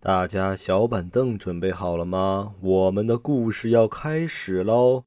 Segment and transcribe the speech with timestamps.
[0.00, 2.54] 大家小板凳准备好了吗？
[2.60, 5.02] 我们的故事要开始喽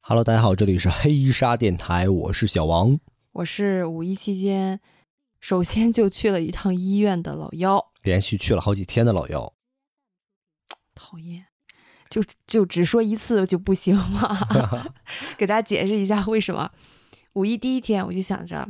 [0.00, 2.98] ！Hello，大家好，这里是黑沙电台，我是小王，
[3.32, 4.80] 我是五一期间
[5.40, 9.52] 首先就去了一趟医院的老幺，连续去了好几天的老幺。
[10.94, 11.46] 讨厌，
[12.08, 14.48] 就就只说一次就不行吗？
[15.38, 16.70] 给大家解释一下为什么。
[17.34, 18.68] 五一第一天我就想着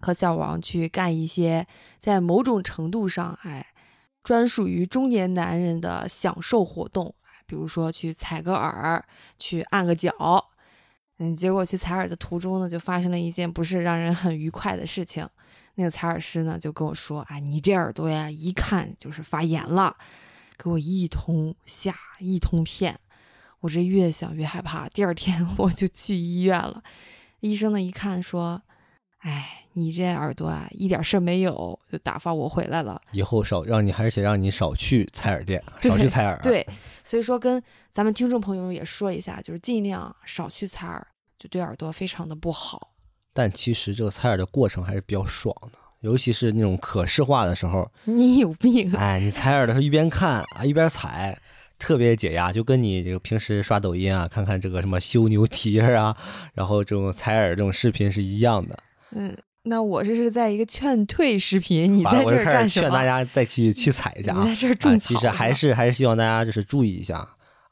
[0.00, 1.66] 和小王去干一些
[1.98, 3.66] 在某种程度上哎
[4.22, 7.14] 专属于中年男人的享受活动，
[7.46, 9.04] 比如说去采个耳，
[9.38, 10.12] 去按个脚。
[11.18, 15.28] 嗯，结果去采耳的途中呢，就发生了一件不是让人很愉快的事情。
[15.74, 19.96] 那个采耳师呢就跟我说：“哎，你这耳朵呀，一看就是发炎了。”
[20.62, 23.00] 给我一通吓，一通骗，
[23.60, 24.86] 我这越想越害怕。
[24.90, 26.82] 第二天我就去医院了，
[27.40, 28.62] 医生呢一看说
[29.24, 33.00] ：“哎，你这耳朵啊，一点事儿没有，就打发我回来了。
[33.12, 36.66] 以后少让你，而且让你少去采耳店，少去采耳。”对，
[37.02, 41.06] 所以说跟咱们听众朋友们也说一下，就是尽量少去采耳，
[41.38, 42.92] 就对耳朵非常的不好。
[43.32, 45.78] 但其实这个采耳的过程还是比较爽的。
[46.00, 48.92] 尤其是那种可视化的时候，你有病！
[48.94, 51.38] 哎，你采耳的时候一边看啊一边采，
[51.78, 56.16] 特别解压，就跟你这个平时刷抖音啊，看看这个什么修牛蹄儿啊，
[56.54, 58.78] 然后这种采耳这种视频是一样的。
[59.10, 62.88] 嗯，那我这是在一个劝退视频，你在这儿干什么？
[62.88, 64.44] 劝大家再去 去采一下啊！
[64.46, 67.16] 在这儿种其实还是还是希望大家就是注意一下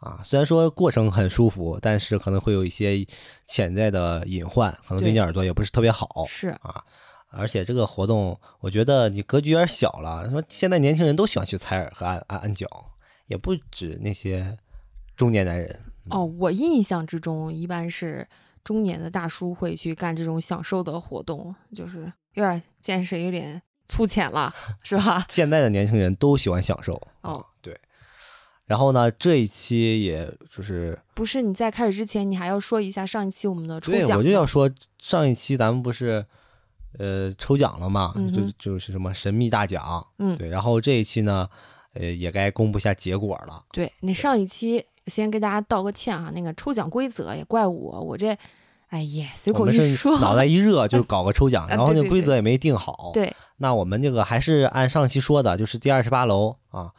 [0.01, 0.21] 啊。
[0.23, 3.07] 虽然说过程很舒服，但是可能会有一些
[3.47, 6.27] 潜在的隐患，可能对你耳朵也不是特别好。
[6.29, 6.85] 是啊。
[7.31, 10.29] 而且这个活动，我觉得你格局有点小了。
[10.31, 12.67] 说现在年轻人都喜欢去采耳和按按按脚，
[13.27, 14.57] 也不止那些
[15.15, 15.79] 中年男人。
[16.09, 18.27] 哦，我印象之中，一般是
[18.65, 25.27] 中年的大叔会去干这种享受的活动，就是有点见识有点粗浅了，是吧？
[25.29, 26.99] 现在的年轻人都喜欢享受。
[27.21, 27.79] 哦，对。
[28.65, 34.03] 然后呢，这一期也就是不是你在开始之前，你还要说一下上一期我们的抽奖。
[34.07, 36.25] 对，我就要说上一期咱们不是。
[36.99, 38.13] 呃，抽奖了嘛？
[38.35, 40.49] 就就是什么神秘大奖，嗯，对。
[40.49, 41.49] 然后这一期呢，
[41.95, 43.63] 呃，也该公布下结果了。
[43.73, 48.37] 对，那上一期先跟大家道个歉哈，那个抽奖规则也怪我，我这，
[48.89, 53.13] 哎呀，随口一说，脑袋一热就 搞个抽奖，然后那规则也没定好。
[53.15, 56.91] 对，那我们这个还是按上期说的，就是第二十八楼啊，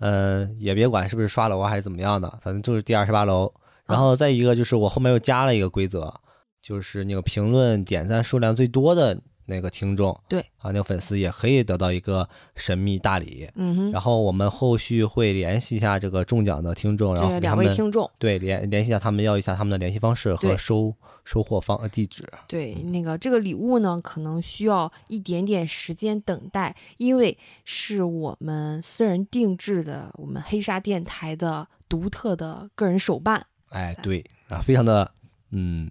[0.00, 3.52] 嗯，也别管是不是刷楼还是怎么样的，反正就是第二十八楼。
[3.86, 6.12] 然后再一个就是我后面又加了一个规则，
[6.60, 9.20] 就是那个评论点赞数量最多的。
[9.46, 13.48] 那个听众对啊，那个粉丝也可以得到一个神秘大礼。
[13.54, 13.92] 嗯哼。
[13.92, 20.94] 然后我们后续会联系一下这个中奖的听众，然后两位听众对联联系一下他们，要一下他们的联系方式和收
[21.24, 22.24] 收货方地址。
[22.48, 33.46] 对，那个这个礼物呢，可能需要一点点时间等待，因为是我们私人定制的，我们黑沙电台的独特的个人手办。
[33.68, 35.10] 哎，对啊，非常的
[35.50, 35.90] 嗯。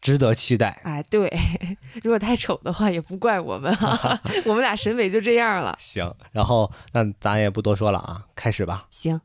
[0.00, 1.28] 值得期待，哎，对，
[2.04, 3.74] 如果太丑的话也不怪我们，
[4.46, 5.76] 我们俩审美就这样了。
[5.80, 8.86] 行，然后那咱也不多说了啊，开始吧。
[8.90, 9.20] 行，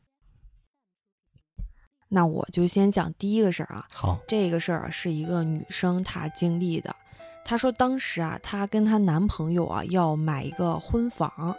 [2.08, 3.86] 那我就先讲第一个事儿啊。
[3.92, 6.96] 好，这个事儿是一个女生她经历的。
[7.44, 11.54] 她说当时啊，她跟她男朋友啊要买一个婚房，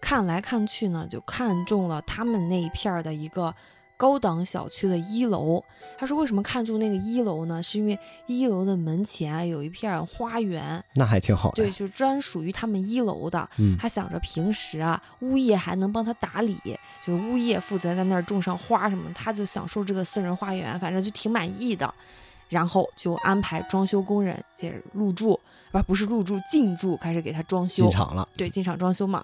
[0.00, 3.54] 看来看去呢，就看中了他们那一片的一个。
[3.98, 5.62] 高档小区的一楼，
[5.98, 7.60] 他说为什么看中那个一楼呢？
[7.60, 11.56] 是因为一楼的门前有一片花园，那还挺好的。
[11.56, 13.46] 对，就专属于他们一楼的。
[13.58, 16.56] 嗯，他想着平时啊，物业还能帮他打理，
[17.04, 21.92] 就是物业负责在那儿种上花什么，他就享受这个私人花园，反正就挺满意的。
[22.48, 25.38] 然后就安排装修工人接着入住，
[25.70, 27.82] 不不是入住进驻，开始给他装修。
[27.82, 28.26] 进场了。
[28.38, 29.22] 对，进场装修嘛。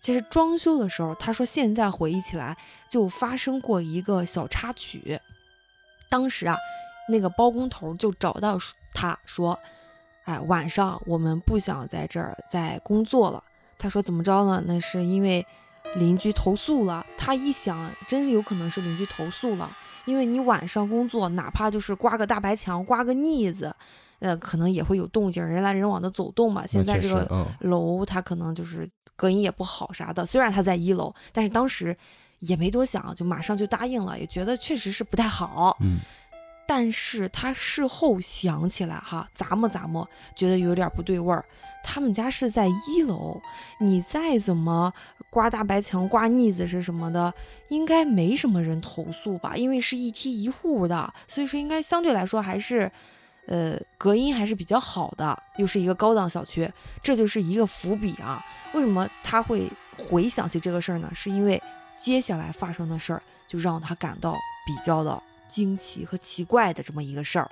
[0.00, 2.56] 其实装修的时候，他说现在回忆起来
[2.88, 5.20] 就发生过一个小插曲。
[6.08, 6.56] 当时啊，
[7.10, 8.58] 那个包工头就找到
[8.94, 9.58] 他说
[10.24, 13.44] ：“哎，晚上我们不想在这儿再工作了。”
[13.78, 14.62] 他说：“怎么着呢？
[14.66, 15.46] 那是因为
[15.96, 19.70] 邻居投诉了。”他一想，真是有可能是邻居投诉了，
[20.06, 23.76] 因为你晚上工作，哪怕就是刮个大白墙、刮个腻子。
[24.20, 26.66] 呃，可能也会有动静，人来人往的走动嘛。
[26.66, 30.24] 现在这个楼，它可能就是隔音也不好啥的。
[30.24, 31.96] 虽然它在一楼，但是当时
[32.38, 35.76] 也没多想，就马上就答应了，也觉得确实是不太好。
[35.80, 35.98] 嗯。
[36.66, 41.44] 但是他事后想起来哈，咂摸咂摸，觉得有点不对味儿。
[41.82, 43.40] 他们家是在一楼，
[43.80, 44.92] 你再怎么
[45.30, 47.34] 刮大白墙、刮腻子是什么的，
[47.70, 49.56] 应该没什么人投诉吧？
[49.56, 52.92] 因为是一梯一户的，所以说应该相对来说还是，
[53.50, 58.42] 呃，隔音还是比较好的，又是一个高档小区，这就是一个伏笔啊。
[58.72, 59.68] 为什么他会
[59.98, 61.10] 回想起这个事儿呢？
[61.14, 61.62] 是因为
[61.94, 64.32] 接下来发生的事儿就让他感到
[64.64, 65.22] 比较的。
[65.50, 67.50] 惊奇和奇怪的这么一个事儿，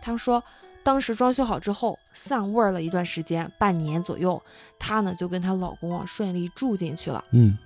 [0.00, 0.40] 他说，
[0.84, 4.40] 当时装修好之后散味儿了一段时间，半年左右，
[4.78, 7.24] 她呢就跟她老公啊顺利住进去了。
[7.32, 7.58] 嗯，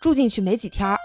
[0.00, 0.96] 住进去没几天，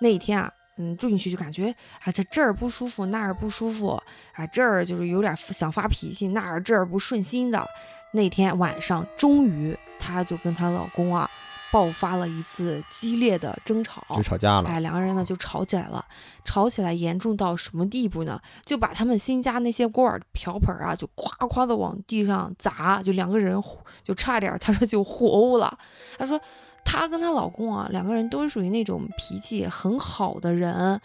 [0.00, 7.66] 那一天啊，嗯，住进去就感觉啊这这儿不舒服，那儿不舒服，啊这儿就是有点想发脾气，那儿这儿不顺心的。
[8.12, 11.30] 那天晚上，终于她就跟她老公啊。
[11.72, 14.68] 爆发了一次激烈的争吵，就吵架了。
[14.68, 16.04] 哎，两个人呢就吵起来了，
[16.44, 18.40] 吵起来严重到什么地步呢？
[18.64, 23.60] 就把他们新家那些锅碗瓢盆啊，就夸夸的往地上砸，就两个人
[24.04, 25.76] 就差点，他说就互殴了。
[26.16, 26.40] 他说
[26.84, 31.00] 她跟她老公啊，两个人都是属于那种脾气很好的人，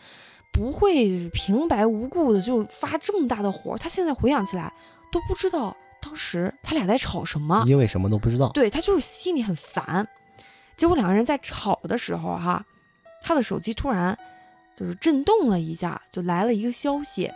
[0.52, 3.78] 不会平白无故的就发这么大的火。
[3.78, 4.72] 她现在回想起来
[5.12, 8.50] 都不知道当时他俩在吵什么，因为什么都不知道。
[8.50, 10.08] 对她就是心里很烦。
[10.76, 12.66] 结果两个人在吵的时候，哈，
[13.22, 14.18] 她的手机突然
[14.78, 17.32] 就是震动了一下，就来了一个消息。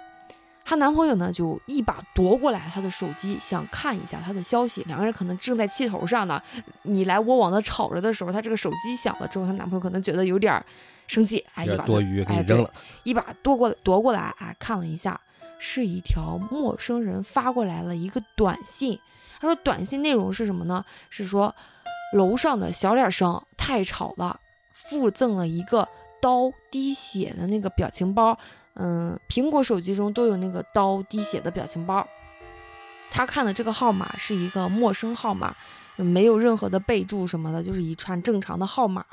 [0.66, 4.84] 她男朋友呢就一把夺过来她的手机，想看一下她的消息。
[4.88, 6.42] 两个人可能正在气头上呢，
[6.84, 10.64] 你来我往的吵着的时候，她这个手机响了之后，她男朋友可能觉得有点
[11.08, 12.74] 生气，哎，一把多余给你扔了，
[13.04, 15.20] 一把夺过夺过来，哎，看了一下，
[15.60, 19.00] 是一条陌生人发过来了一个短信。
[19.40, 20.84] 他说短信内容是什么呢？
[21.10, 21.54] 是说。
[22.14, 24.40] 楼上的小点声，太吵了。
[24.72, 25.90] 附赠了一个
[26.22, 28.38] 刀滴血的那个表情包，
[28.76, 32.08] 嗯，苹果手机中都有那个刀滴血的表情包。
[33.12, 35.56] 他看的这个号码是一个陌生号码，
[35.98, 39.06] 没有任何的备注什么的，就是一串正常的号码。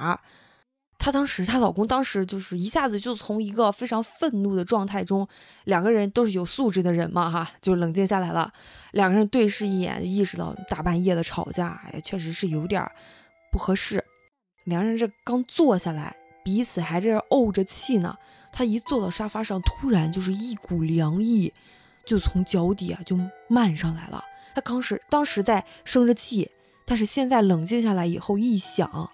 [0.99, 5.27] 她当时，她老公当时就是一下子就从一个非常愤怒的状态中，
[5.65, 8.53] 两个人都是有素质的人嘛，哈，就冷静下来了。
[8.93, 12.87] 两个人对视一眼，意识到大半夜的吵架，哎，确实是有点
[13.51, 14.05] 不合适。
[14.65, 18.17] 两个人这刚坐下来，彼此还在怄着气呢。
[18.53, 21.53] 他一坐到沙发上，突然就是一股凉意，
[22.05, 23.19] 就从脚底啊就
[23.49, 24.25] 漫上来了。
[24.55, 26.51] 他刚是当时在生着气，
[26.85, 29.11] 但是现在冷静下来以后一想，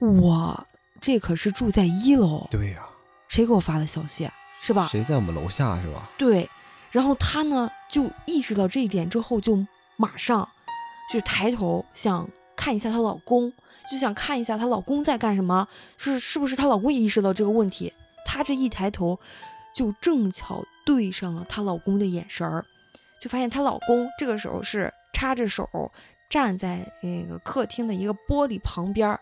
[0.00, 0.66] 我。
[1.00, 2.86] 这可是住在一楼，对呀，
[3.28, 4.26] 谁给我发的消息
[4.62, 4.88] 是吧？
[4.90, 6.08] 谁在我们楼下是吧？
[6.16, 6.48] 对，
[6.90, 9.66] 然后他呢就意识到这一点之后，就
[9.96, 10.48] 马上
[11.12, 12.26] 就抬头想
[12.56, 13.52] 看一下她老公，
[13.90, 15.68] 就想看一下她老公在干什么，
[15.98, 17.92] 是是不是她老公也意识到这个问题？
[18.24, 19.18] 她这一抬头，
[19.74, 22.64] 就正巧对上了她老公的眼神儿，
[23.20, 25.68] 就发现她老公这个时候是插着手
[26.28, 29.18] 站在那个客厅的一个玻璃旁边。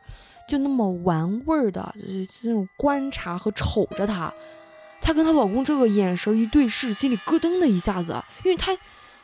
[0.49, 4.31] 就那么玩味儿的，就是那种观察和瞅着她，
[5.00, 8.76] 她跟她老公这个眼神一对视，心里咯噔的一下子，因为她，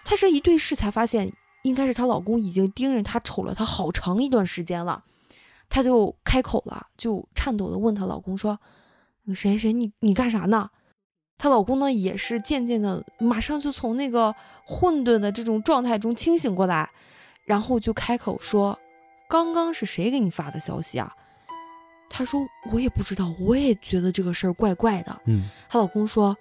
[0.05, 1.31] 她这一对视才发现，
[1.65, 5.03] 应该是她老公已经盯着她瞅了她好长一段时间了，
[5.69, 8.59] 她就开口了，就颤抖的问她老公说
[9.35, 10.71] ：“谁谁你你干啥呢？”
[11.39, 14.35] 她老公呢也是渐渐的，马上就从那个
[14.65, 16.91] 混沌的这种状态中清醒过来，
[17.45, 18.79] 然后就开口说。
[19.31, 21.13] 刚刚是谁给你发的消息啊？
[22.09, 22.41] 她说
[22.73, 25.21] 我也不知道，我也觉得这个事儿怪怪的。
[25.27, 26.35] 嗯，她老公说，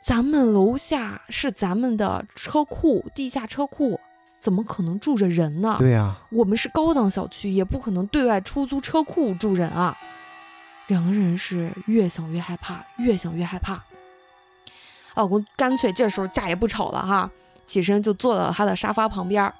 [0.00, 3.98] 咱们楼下是咱们的车库，地下车库，
[4.38, 5.74] 怎么可能住着人呢？
[5.80, 9.98] 对呀，我们是高档小区，也不可能对外出租车库住人啊。
[10.88, 13.82] 两个人是越想越害怕，越想越害怕。
[15.14, 17.30] 老公干脆这时候架也不吵了哈，
[17.64, 19.52] 起身就坐到他的沙发旁边。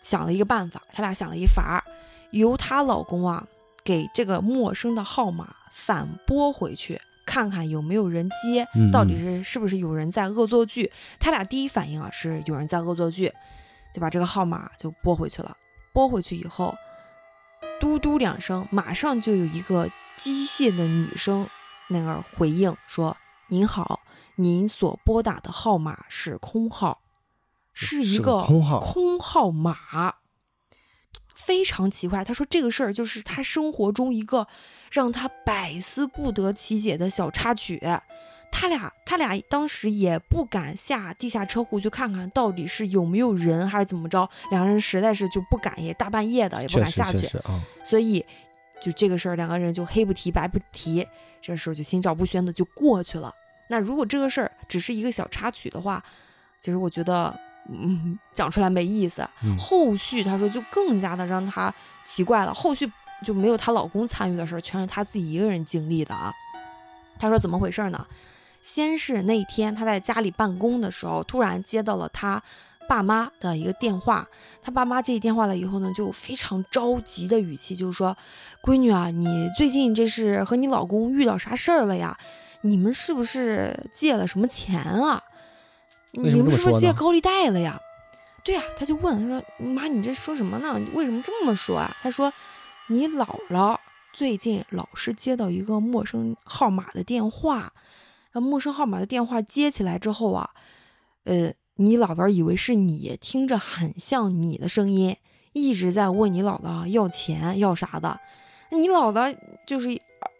[0.00, 1.84] 想了一个办法，他俩想了一法，
[2.30, 3.46] 由她老公啊
[3.82, 10.92] 给这个陌生的号码反拨回去，看看有没有人接，到底是是不是有人在恶作剧。
[11.18, 13.32] 他俩第一反应啊是有人在恶作剧，
[13.92, 15.56] 就把这个号码就拨回去了。
[15.92, 16.76] 拨回去以后，
[17.80, 21.48] 嘟嘟两声，马上就有一个机械的女声
[21.88, 23.16] 那个回应说
[23.48, 24.00] ：“您好，
[24.36, 27.00] 您所拨打的号码是空号。”
[27.80, 30.16] 是一个空号空号码，
[31.32, 32.24] 非常奇怪。
[32.24, 34.48] 他说这个事儿就是他生活中一个
[34.90, 37.80] 让他百思不得其解的小插曲。
[38.50, 47.30] 他俩他俩当时也不敢下地下车库去看看到底是有没有人还是怎么着，两个人实在是就不敢，也大半夜的也不敢下去，
[47.84, 48.26] 所以
[48.80, 51.06] 就这个事儿两个人就黑不提白不提，
[51.40, 53.32] 这事儿就心照不宣的就过去了。
[53.68, 56.02] 那如果这个事儿只是一个小插曲的话，
[56.60, 59.28] 其实我觉得，嗯，讲出来没意思。
[59.42, 62.90] 嗯后续她说就更加的让她奇怪了，后续
[63.24, 66.32] 就没有她老公参与的事儿，全是她自己一个人经历的啊。
[67.18, 68.06] 她说怎么回事呢？
[68.60, 72.42] 先是那天她在家里办公的时候，突然接到了她
[72.88, 74.26] 爸妈的一个电话。
[74.62, 78.16] 她爸妈接起电话了以后呢，就非常着急的语气，就是说
[78.64, 82.18] ：“闺女啊，你最近这是和你老公遇到啥事儿了呀？
[82.62, 85.22] 你们是不是借了什么钱啊？
[86.12, 87.78] 你们是不是借高利贷了呀？”
[88.44, 90.80] 对呀、他就问他说：“妈，你这说什么呢？
[90.94, 92.32] 为什么这么说啊？”他说
[92.88, 93.76] ：“你姥姥
[94.14, 97.72] 最近老是接到一个陌生号码的电话，
[98.32, 100.48] 然后陌生号码的电话接起来之后啊，
[101.24, 105.16] 呃，你姥姥以为是你，听着很像你的声音，
[105.52, 108.18] 一直在问你姥姥要钱要啥的。
[108.70, 109.88] 你姥姥就是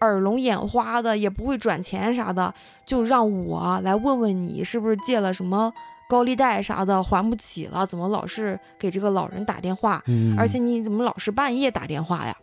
[0.00, 2.52] 耳聋眼花的，也不会转钱啥的，
[2.85, 5.73] 就让我来问问你是不是借了什么
[6.09, 10.02] 高利贷啥的还不起了，怎么老是给这个老人打电话？
[10.07, 12.37] 嗯，而且你怎么老是半夜打电话呀？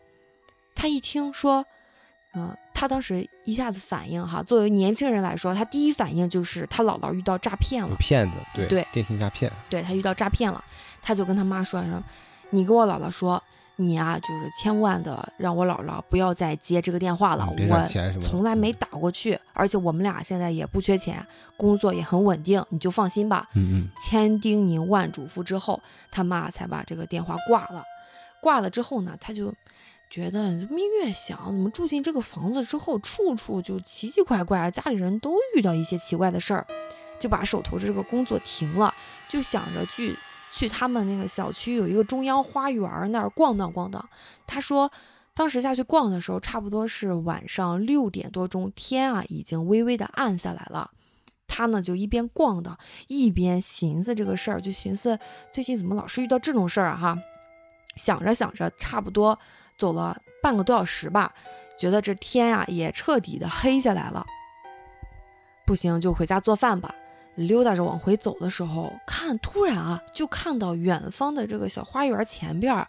[0.73, 1.65] 他一听说，
[2.33, 10.63] 嗯、他当时一下子反应哈，作为年轻人来说，他第一反应就是他姥姥遇到诈骗了，骗子，对对电信诈骗，对他遇到诈骗了，
[11.01, 12.03] 他就跟他妈说说，
[12.49, 13.41] 你跟我姥姥说，
[13.77, 21.25] 你啊、就是千万的让我姥姥不要再接这个电话了，嗯我从来没打过去，而且我们俩现在也不缺钱，
[21.57, 23.49] 工作也很稳定，你就放心吧。
[23.55, 27.83] 嗯嗯，千叮咛万嘱咐之后，他妈才把这个电话挂了。
[28.41, 29.51] 挂了之后呢，他就
[30.15, 36.65] 觉得怎么越想，怎么住进这个房子之后，处处就奇奇怪怪，家里人都遇到一些奇怪的事儿，
[37.19, 38.93] 就把手头这个工作停了，
[39.27, 40.15] 就想着去
[40.53, 44.09] 去他们那个小区有一个中央花园那儿逛荡逛荡。
[44.47, 44.89] 他说。
[45.37, 50.91] 当时下去逛的时候，差不多是晚上六点多钟，天啊已经微微的暗下来了。
[51.45, 52.79] 他呢就一边逛荡，
[53.09, 55.19] 一边寻思这个事儿，就寻思
[55.51, 57.17] 最近怎么老是遇到这种事儿啊哈。
[57.97, 59.37] 想着想着，差不多
[59.77, 61.33] 走了半个多小时吧，
[61.77, 64.25] 觉得这天呀、也彻底的黑下来了。
[65.65, 66.93] 不行，就回家做饭吧。
[67.35, 72.87] 溜达着往回走的时候，看突然啊，就看到远方的这个小花园前边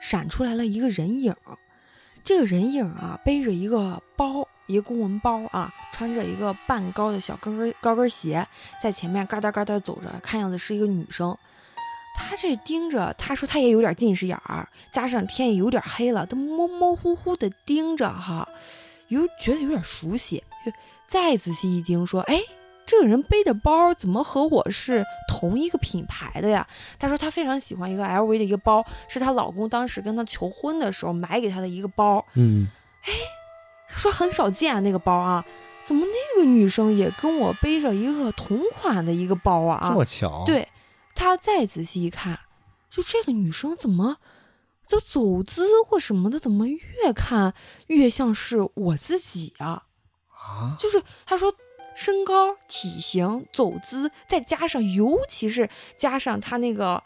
[0.00, 1.34] 闪出来了一个人影。
[2.24, 8.44] 这个人影啊，背着一个包，一个公文包啊，穿着一个半高的小跟跟高跟鞋，
[8.82, 11.36] 在前面嘎哒嘎哒走着，看样子是一个女生。
[12.14, 18.48] 她这盯着，他说他也有点近视眼儿，加上天也有点黑了，他模模糊糊的盯着哈，
[19.08, 20.42] 有觉得有点熟悉。
[21.06, 22.40] 再仔细一盯，说：“哎，
[22.86, 26.66] 这个人背的包怎么和我是同一个品牌的呀？”
[26.98, 32.24] 她说她非常喜欢一个 LV 的一个包，是她老公当时跟她求婚的时候买给她的一个包。
[32.34, 32.66] 嗯，
[33.04, 33.12] 哎
[33.86, 35.44] 说很少见啊，那个包啊，
[35.82, 39.90] 怎么那个女生也跟我背着一个同款的一个包啊？
[39.90, 40.66] 这么巧，，对，
[41.14, 42.40] 她再仔细一看，
[42.90, 44.18] 就这个女生怎么
[44.86, 47.54] 就走姿或什么的，怎么越看
[47.86, 49.84] 越像是我自己啊？
[50.28, 51.54] 啊，就是他说
[51.94, 57.02] 身高、体型、走姿，再加上尤其是加上他那个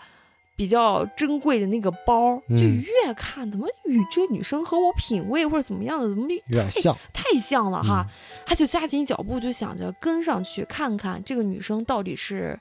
[0.57, 8.05] 比较珍贵的那个包，就嗯越看怎么与这个女生和我品味或者怎么样的，怎么有点像，太像了哈。
[8.09, 8.13] 嗯
[8.45, 12.59] 他就加紧脚步，就想着跟上去看看这个女生到底是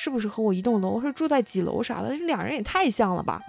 [0.00, 3.42] 是不是和我一栋楼，是住在几楼啥的，这两人也太像了吧。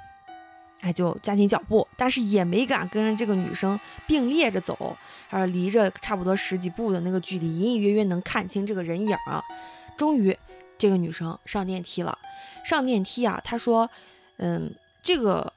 [0.81, 9.43] 哎，就加紧脚步，但是也没敢跟着这个女生并列着走，还是离着差不多十几步的那个距离，隐隐约约能看清这个人影儿。
[9.95, 10.35] 终于，
[10.75, 12.17] 这个女生上电梯了。
[12.65, 13.87] 上电梯啊，她说
[14.37, 15.53] ：“嗯，这个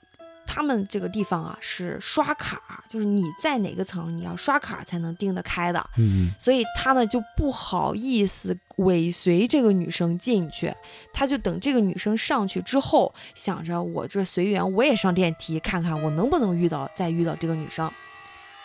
[0.54, 5.82] 他们这个地方啊是刷卡，就是你在哪个层，你要刷卡才能订得开的。
[5.96, 10.70] 嗯所以他呢就不好意思尾随这个女生进去，
[11.10, 17.90] 他就等这个女生上去之后，想着我这随缘，我也上电梯看看我能不能遇到再遇到这个女生。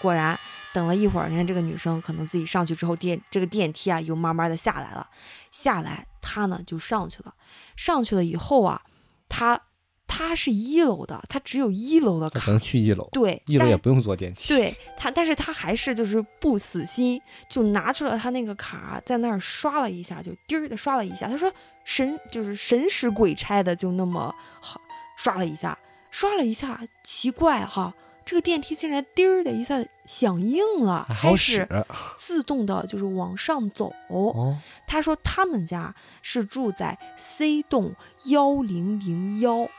[0.02, 0.38] 果然，
[0.74, 5.08] 等了一会儿，人家这个女生可能自己上去之后，电这个电梯啊又慢慢的下来了，
[5.52, 7.34] 下来他呢就上去了，
[7.78, 8.82] 上去了以后啊，
[9.30, 9.62] 她
[10.08, 21.28] 她是一楼的，他只有一楼的可，能去一楼，对，但一楼也不用坐电梯，，对他，但是他还是就是不死心，就拿出了他那个卡，在那儿刷了一下，就滴儿的刷了一下。
[21.28, 21.52] 他说
[21.84, 24.82] 神就是神使鬼差的，就那么好
[25.18, 25.78] 刷了一下，
[26.10, 27.94] 刷了一下，奇怪哈，
[28.26, 31.68] 这个电梯竟然滴儿的一下响应了，还好开始
[32.16, 33.94] 自动的就是往上走。
[34.10, 37.94] 哦，他说他们家是住在 C 栋
[38.26, 39.70] 幺零零幺，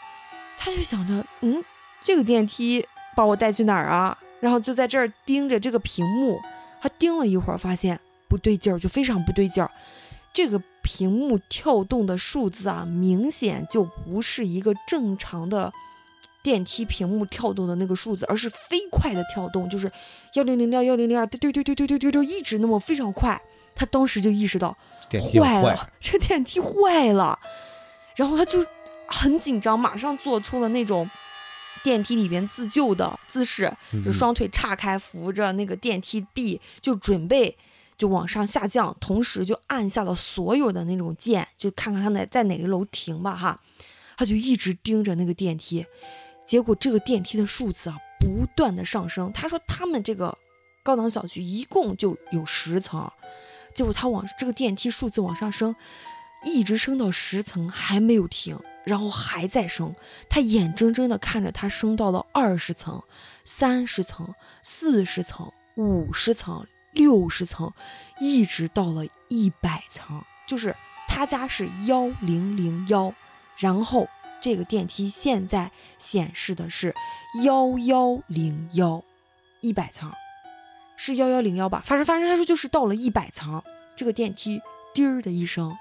[0.59, 1.65] 他就想着，嗯，
[2.03, 2.85] 这个电梯
[3.15, 4.19] 把我带去哪儿啊？
[4.41, 6.41] 然后就在这儿盯着这个屏幕，
[6.81, 7.99] 他盯了一会儿，发现
[8.29, 9.71] 不对劲儿，就非常不对劲儿。
[10.33, 15.73] 这个屏幕跳动的数字啊，明显就不是一个正常的
[16.43, 19.91] 电梯屏幕跳动的那个数字，而是飞快的跳动，就是
[20.35, 23.41] 幺零零六幺零零二，对对对对对对对，就一直那么非常快。
[23.75, 24.77] 他当时就意识到
[25.33, 27.39] 坏了，这电梯坏了，
[28.15, 28.65] 然后他就
[29.09, 31.11] 很紧张，马上做出了那种
[31.83, 37.57] 电梯里边自救的姿势，嗯就双腿岔开，扶着那个电梯壁，就准备
[37.97, 43.61] 就往上下降，同时就按下了所有的那种键，就看看他哪在哪个楼停吧哈。
[44.17, 45.87] 他就一直盯着那个电梯，
[46.45, 49.33] 结果这个电梯的数字啊不断的上升。
[49.33, 50.37] 他说他们这个
[50.83, 53.09] 高档小区一共就有十层，
[53.73, 55.73] 结果他往这个电梯数字往上升，
[56.45, 59.95] 一直升到十层还没有停，然后还在升。
[60.29, 63.03] 他眼睁睁的看着它升到了二十层、
[63.45, 67.73] 三十层、四十层、五十层、六十层，
[68.21, 70.23] 一直到了一百层。
[70.47, 70.75] 就是
[71.07, 73.13] 他家是幺零零幺，
[73.59, 74.09] 然后
[74.41, 76.95] 这个电梯现在显示的是
[77.45, 79.03] 幺幺零幺，
[79.61, 80.11] 一百层，
[80.97, 81.83] 是幺幺零幺吧？
[81.85, 83.63] 反正反正他说就是到了一百层，
[83.97, 84.63] 这个电梯
[84.95, 85.77] 滴儿的一声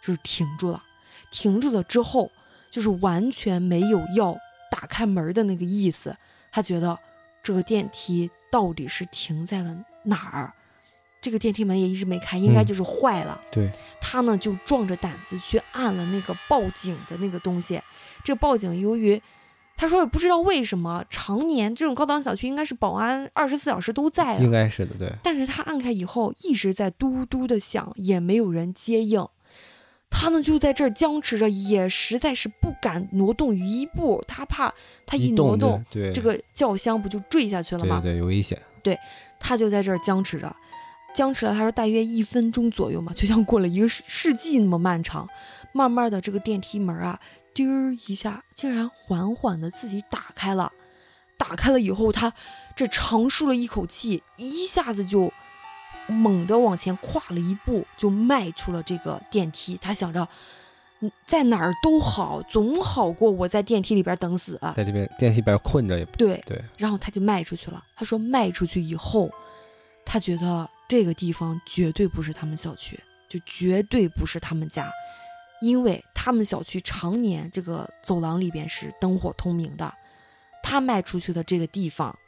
[0.00, 0.82] 就是停住了，
[1.30, 2.30] 停住了之后
[2.70, 4.36] 就是完全没有要
[4.70, 6.16] 打开门的那个意思。
[6.52, 6.98] 他觉得
[7.42, 10.52] 这个电梯到底是停在了哪儿？
[11.20, 13.38] 这个电梯门也一直没开，应该嗯就是坏了。
[13.50, 17.80] 对，他呢就壮着胆子去按了那个报警的那个东西。
[18.24, 19.20] 这个报警由于
[19.76, 29.26] 他说也不知道为什么，常年这种高档小区应该是保安二十四小时都在应，该是的，对，但是他按开以后一直在嘟嘟的响，也没有人接应。
[30.10, 34.74] 他呢就在这儿僵持着，也实在是不敢挪动于一步，他怕
[35.06, 38.00] 他一挪动这个轿厢不就坠下去了吗？
[38.02, 38.98] 对对有危险，对
[39.38, 40.54] 他就在这儿僵持着，
[41.14, 45.28] 僵持了，他说大约一分钟左右嘛， 就像过了一个世世纪那么漫长。
[45.72, 47.20] 慢慢的，这个电梯门啊，
[47.54, 50.72] 滴儿一下，竟然缓缓的自己打开了。
[51.38, 52.32] 打开了以后，他
[52.74, 55.32] 这长舒了一口气，一下子就
[56.10, 59.78] 猛地往前跨了一步，就迈出了这个电梯。
[59.78, 60.26] 他想着，
[61.00, 64.58] 嗯在哪儿都好，总好过我在电梯里边等死。
[64.60, 67.82] 啊在这边电梯里边困着也不对，对，然后他就迈出去了。
[67.96, 69.30] 他说迈出去以后，
[70.04, 74.90] 他觉得这个地方绝对不是他们小区，就绝对不是他们家，
[75.62, 79.94] 因为他们小区常年这个走廊里边是灯火通明的，
[80.62, 82.18] 他迈出去的这个地方，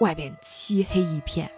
[0.00, 1.50] 外边漆黑一片，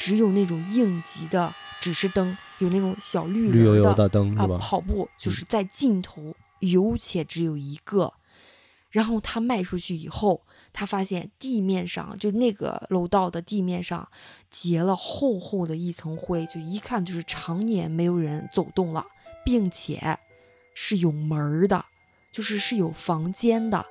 [0.00, 4.46] 只有那种应急的指示灯，有那种小绿绿油人油的灯啊？
[4.58, 8.14] 跑步就是在尽头，有且只有一个。
[8.88, 10.40] 然后他迈出去以后，
[10.72, 14.08] 他发现地面上就那个楼道的地面上
[14.50, 19.04] 结了厚厚的一层灰，就一看就是常年没有人走动了，
[19.44, 20.18] 并且
[20.72, 21.84] 是有门儿的，
[22.32, 23.84] 就是是有房间的。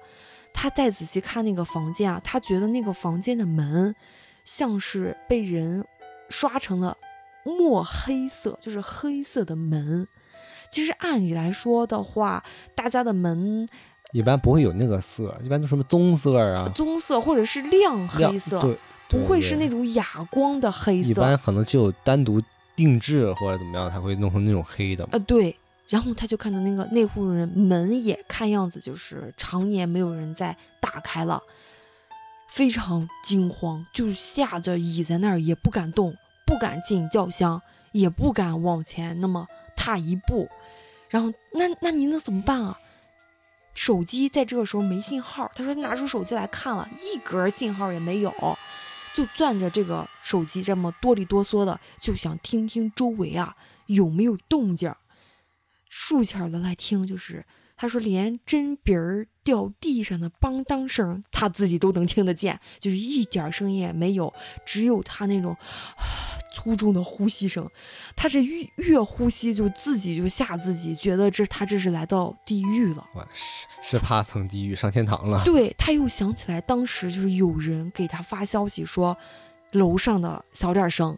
[0.52, 3.96] 他再仔细看那个房间啊，他觉得那个房间的门
[4.44, 5.86] 像是被人
[6.30, 6.98] 刷成了
[7.44, 10.08] 墨黑色，就是黑色的门。
[10.72, 12.44] 其实按理来说的话，
[12.76, 13.68] 大家的门
[14.12, 21.12] 一般不会有那个色，一般都什么棕色啊，棕色或者是亮亮黑色，对，不会是那种哑光的黑色。
[21.12, 22.42] 一般可能只有单独
[22.76, 25.10] 定制或者怎么样才会弄成那种黑的嘛。
[25.14, 25.58] 呃，对。
[25.88, 31.42] 然后他就看到那个那户人门也看样子就是常年没有人在打开了，
[32.50, 40.50] 非常惊慌，就吓着倚在那儿也不敢动，不敢进轿厢，也不敢往前那么踏一步。
[41.10, 42.80] 然后那那您能怎么办啊？
[43.74, 48.34] 手机在这个时候没信号，他说拿出手机来看了，一格信号也没有，
[49.14, 54.94] 就攥着这个手机这么哆里哆嗦的，就想听听周围啊有没有动静。
[55.88, 57.46] 竖起耳朵来听，就是
[57.82, 64.34] 他说连针鼻儿掉地上的梆当声，他自己都能听得见，就是一点儿声音也没有，
[64.66, 65.54] 只有他那种
[65.96, 66.04] 啊
[66.54, 67.66] 粗重的呼吸声。
[68.18, 73.06] 他这越越呼吸，就自己就吓自己，觉得这他这是来到地狱了。
[73.16, 75.42] 我是是怕从地狱上天堂了。
[75.46, 79.18] 对，他又想起来当时就是有人给他发消息说
[79.72, 81.18] 楼上的小点声，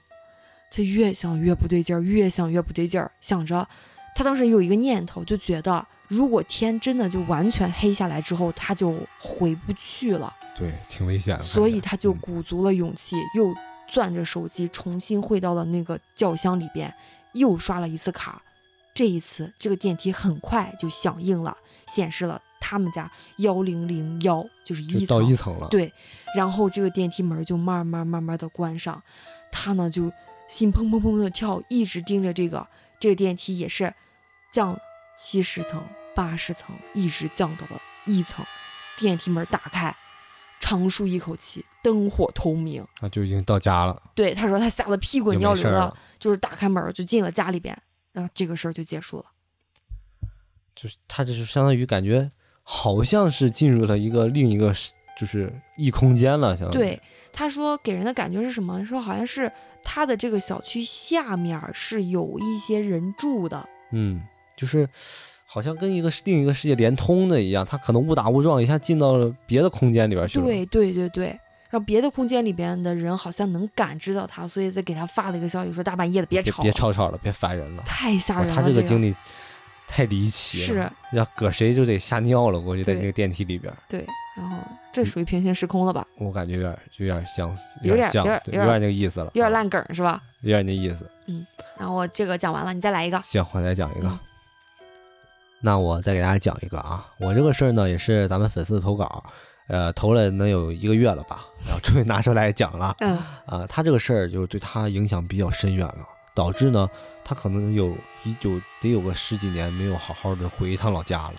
[0.70, 3.68] 他越想越不对劲儿，越想越不对劲儿，想着
[4.14, 11.44] 他当时有一个念头，就觉得如果天真的就完全黑下来之后，他就回不去了，对，挺危险的。
[11.44, 13.56] 所以他就嗯鼓足了勇气，又
[13.88, 16.94] 攥着手机重新回到了那个轿厢里边，
[17.32, 18.42] 又刷了一次卡。
[18.94, 21.56] 这一次，这个电梯很快就响应了，
[21.88, 25.30] 显示了他们家幺零零幺，就是一层到层。
[25.30, 25.70] 一层了。
[25.70, 25.94] 对，
[26.36, 29.02] 然后这个电梯门就慢慢慢慢的关上，
[29.50, 30.12] 他呢就
[30.50, 32.68] 心砰砰砰的跳，一直盯着这个
[33.00, 33.94] 这个电梯，也是
[34.52, 34.78] 降
[35.16, 35.82] 七十层、
[36.16, 38.46] 八十层，一直降到了一层，
[38.98, 39.96] 电梯门打开，
[40.60, 42.86] 长舒一口气，灯火通明。
[43.00, 47.78] 啊，就已经到家了，对，他说他吓得屁滚尿流的就是打开门就进了家里边，
[48.12, 49.26] 然后这个事儿就结束了。
[50.76, 52.32] 就是他这就相当于感觉
[52.64, 54.74] 好像是进入了一个另一个
[55.20, 58.84] 就是异空间了，相当于对，他说给人的感觉是什么？
[58.86, 59.52] 说好像是
[59.84, 63.68] 他的这个小区下面是有一些人住的。
[63.92, 64.24] 嗯，
[64.56, 64.90] 就是
[65.54, 70.46] 好像跟一个另一个世界连通的一样，他可能误打误撞一下进到了别的空间里边去了。
[70.46, 71.28] 对对对对，
[71.70, 77.84] 然后别的空间里边的人好像能感知到他，所以再给他发了一个消息说大半夜的别别吵，别吵吵了，别烦人了。
[77.86, 78.56] 太吓人了。
[78.56, 79.16] 他这个经历历
[79.86, 82.58] 太离奇了，是要搁谁就得吓尿了。
[82.58, 84.06] 估计在对这个电梯里边，对，
[84.38, 84.56] 然后
[84.94, 86.08] 这属于平行时空了吧？
[86.18, 90.22] 我感觉有点有点相似，有点像，有点那个意思了，啊有点烂梗是吧？
[90.44, 91.06] 有点那意思。
[91.78, 93.22] 然后我这个讲完了，你再来一个。
[93.22, 94.08] 行，我再讲一个。
[94.08, 94.20] 嗯
[95.62, 99.24] 那我再给大家讲一个啊，我这个事儿呢也是咱们粉丝的投稿，
[99.68, 103.66] 呃，投了能有一个月了吧，然后终于拿出来讲了嗯啊。
[103.68, 106.90] 他这个事儿就对他影响比较深远了，导致呢
[107.24, 111.36] 他可能有一有得有个十几年没有好好的回一趟老家了。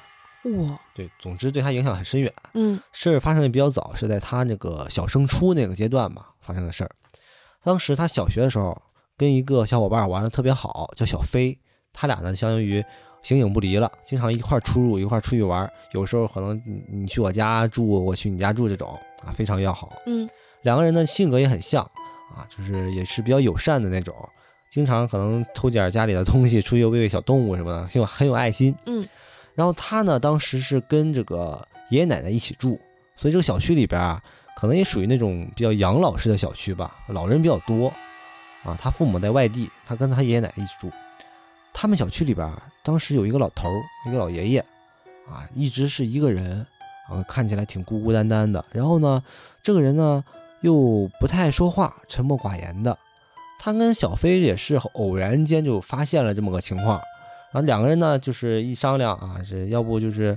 [0.56, 2.32] 哇，对，总之对他影响很深远。
[2.54, 6.90] 嗯事儿发生的比较早，是在他那个小升初那个阶段吧发生的事儿。
[7.62, 8.80] 当时他小学的时候，
[9.16, 11.58] 跟一个小伙伴玩的特别好，叫小飞。
[11.92, 12.84] 他俩呢，相当于
[13.22, 15.70] 形影不离了，经常一块出入，一块出去玩。
[15.92, 19.92] 有时候可能你你去我家住，我去你家住，这种啊非常要好。
[20.06, 20.28] 嗯
[20.62, 21.82] 两个人的性格也很像
[22.34, 24.14] 啊，就是也是比较友善的那种，
[24.70, 28.74] 经常可能偷点家里的东西出去喂喂小动物什么的，很有很有爱心。
[28.86, 29.06] 嗯
[29.54, 32.80] 然后他呢，当时是跟这个爷爷奶奶一起住，
[33.16, 34.22] 所以这个小区里边啊，
[34.56, 37.92] 可能也属于那种比较养老式的小区吧，老人比较多
[38.64, 38.74] 啊。
[38.80, 40.90] 他父母在外地，他跟他爷爷奶奶一起住。
[41.74, 44.60] 他们小区里边啊，当时有一个老头儿，一个老爷爷
[45.30, 46.66] 啊，一直是一个人
[47.08, 48.64] 啊，看起来挺孤孤单单的。
[48.72, 49.22] 然后呢，
[49.62, 50.24] 这个人呢
[50.62, 52.98] 又不太爱说话，沉默寡言的。
[53.58, 57.00] 他跟小飞也是偶然间就发现了这么个情况，
[57.52, 60.36] 然后两个人呢，就是一商量啊，是要不就是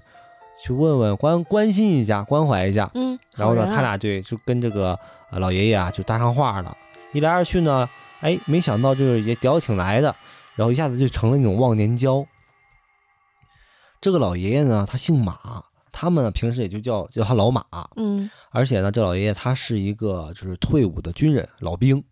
[0.64, 2.92] 去问问关关心一下，关怀一下。
[2.94, 5.00] 嗯，然后呢，他俩对就跟这个
[5.32, 6.78] 呃老爷爷啊就搭上话了。
[7.14, 10.16] 一来二去呢，哎，没想到就是也聊挺来的，
[10.56, 12.24] 然后一下子就成了那种忘年交。
[14.06, 17.66] 这个老爷爷呢，他姓马，他们平时也就叫叫他老马。
[17.96, 22.04] 嗯而且呢，这老爷爷他是一个就是退伍的军人老兵，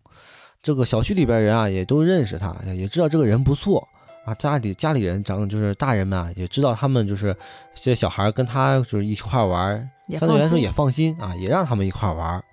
[0.63, 3.87] 这个小区里边人啊也都认识他，也知道这个人不错
[4.25, 4.33] 啊。
[4.33, 7.31] 家里家里人长就是大人们啊也知道他们就是
[7.75, 12.43] 这些小孩跟他就是一块玩相对来说也放心啊，也让他们一块玩。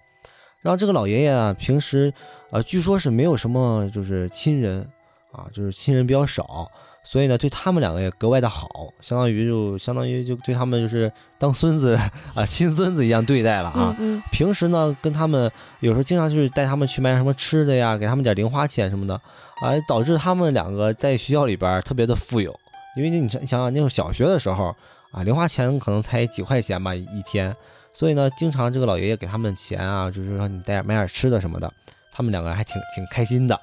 [0.61, 2.13] 然后这个老爷爷啊，平时
[2.51, 4.87] 呃据说是没有什么就是亲人
[5.33, 6.71] 啊，就是亲人比较少，
[7.11, 8.69] 所以呢对他们两个也格外的好，
[9.01, 11.99] 相当于就相当于就对他们就是当孙子
[12.37, 13.97] 啊亲孙子一样对待了啊。
[13.99, 22.55] 嗯平时呢，跟他们有时候经常就是带他们去买什么吃的呀，给他们点零花钱什么的，啊，导致他们两个在学校里边特别的富有。
[22.97, 24.73] 因为你想想想，那种小学的时候
[25.11, 27.53] 啊，零花钱可能才几块钱吧一天，
[27.93, 31.69] 所以呢，经常这个老爷爷给他们钱啊，就是说你带点买点吃的什么的，
[32.13, 33.61] 他们两个人还挺挺开心的。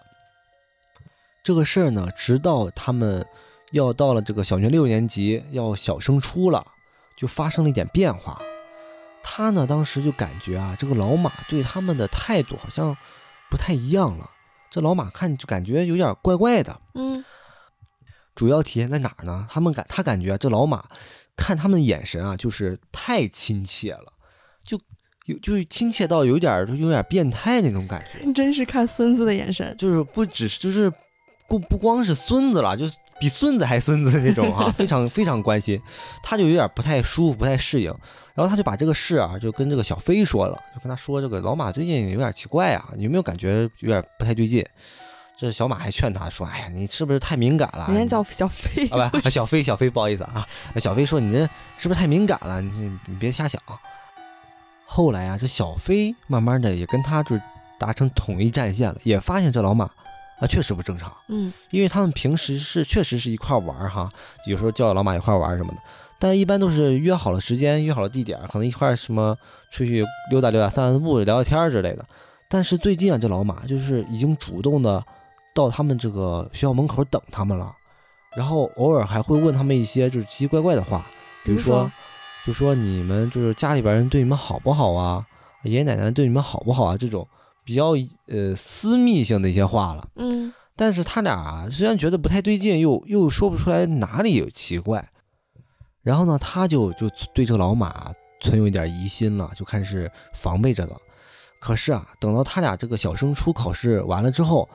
[1.47, 3.25] 这个事儿呢，直到他们
[3.71, 6.61] 要到了这个小学六年级，要小升初了，
[7.15, 8.41] 就发生了一点变化。
[9.23, 12.93] 他呢，当时就感觉啊，这个老马对他们的态度好像
[13.49, 14.29] 不太一样了。
[14.69, 17.23] 这老马看就感觉有点怪怪的，嗯
[18.35, 19.47] 主要体现在哪儿呢？
[19.49, 20.83] 他们感他感觉啊这老马
[21.37, 24.11] 看他们的眼神啊，就是太亲切了，
[24.65, 24.77] 就
[25.27, 28.25] 有就是亲切到有点儿就有点儿变态那种感觉。
[28.25, 29.73] 嗯，真是看孙子的眼神。
[29.77, 30.91] 就是不只是就是
[31.47, 35.81] 不不光是孙子了，就是比孙子还孙子那种哈、 非常非常关心，
[36.21, 37.93] 他就有点不太舒服，不太适应，
[38.35, 44.65] 然后他就把这个事啊就跟这个小飞说了，就跟他说这个老马最近有点奇怪啊，你有没有感觉有点不太对劲？
[45.39, 47.85] 这小马还劝他说：“哎呀，你是不是太敏感了？
[47.93, 50.43] 人家叫小飞，啊不，小飞小飞，不好意思啊，
[50.77, 52.59] 小飞说你这是不是太敏感了？
[52.59, 53.61] 你你别瞎想。
[54.83, 57.41] 后来啊，这小飞慢慢的也跟他就是
[57.77, 59.87] 达成统一战线了，也发现这老马
[60.39, 64.09] 啊确实不正常，嗯因为他们平时是确实是一块玩儿哈，
[64.45, 65.79] 有时候叫老马一块玩儿什么的，
[66.19, 69.35] 但一般都是约好了时间，约好了地点，可能一块儿什么
[69.71, 72.05] 出去溜达溜达、散散步、聊聊天儿之类的。
[72.49, 75.03] 但是最近啊，这老马就是已经主动的
[75.53, 77.75] 到他们这个学校门口等他们了，
[78.35, 81.05] 然后偶尔还会问他们一些就是奇奇怪怪的话，
[81.43, 81.91] 比如说，
[82.45, 85.25] 就说你们就是家里边人对你们好不好啊？
[85.63, 86.95] 爷爷奶奶对你们好不好啊？
[86.95, 87.27] 这种
[87.67, 87.87] 比较
[88.27, 90.07] 呃私密性的一些话了。
[90.15, 95.09] 嗯但是他俩啊，虽然觉得不太对劲，又又说不出来哪里有奇怪。
[96.01, 100.95] 然后呢，他就就对这个老马存有一点疑心了，就开始防备着了。
[101.59, 104.69] 可是啊，等到他俩这个小升初考试完了之后，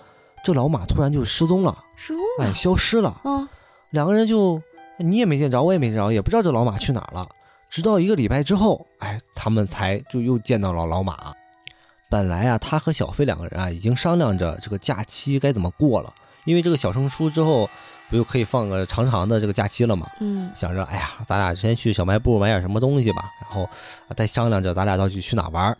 [0.44, 2.54] 这老马突然就失踪了，失踪哎，了。
[2.54, 3.20] 消失了。
[3.24, 3.48] 嗯
[3.90, 4.60] 两个人就
[4.98, 7.28] 你也没见着，我也没见着，也不知道这老马去哪儿了。
[7.70, 11.32] 直到一个礼拜之后，哎，他们才就又见到了老马。
[12.12, 16.12] 本来啊，他和小飞两个人啊已经商量着这个假期该怎么过了，
[16.44, 17.66] 因为这个小升初之后
[18.10, 20.06] 不就可以放个长长的这个假期了嘛。
[20.20, 23.66] 嗯想着，哎呀，咱俩先去小卖部买点什么东西吧，然后
[24.14, 25.78] 再商量着咱俩到底去哪玩儿。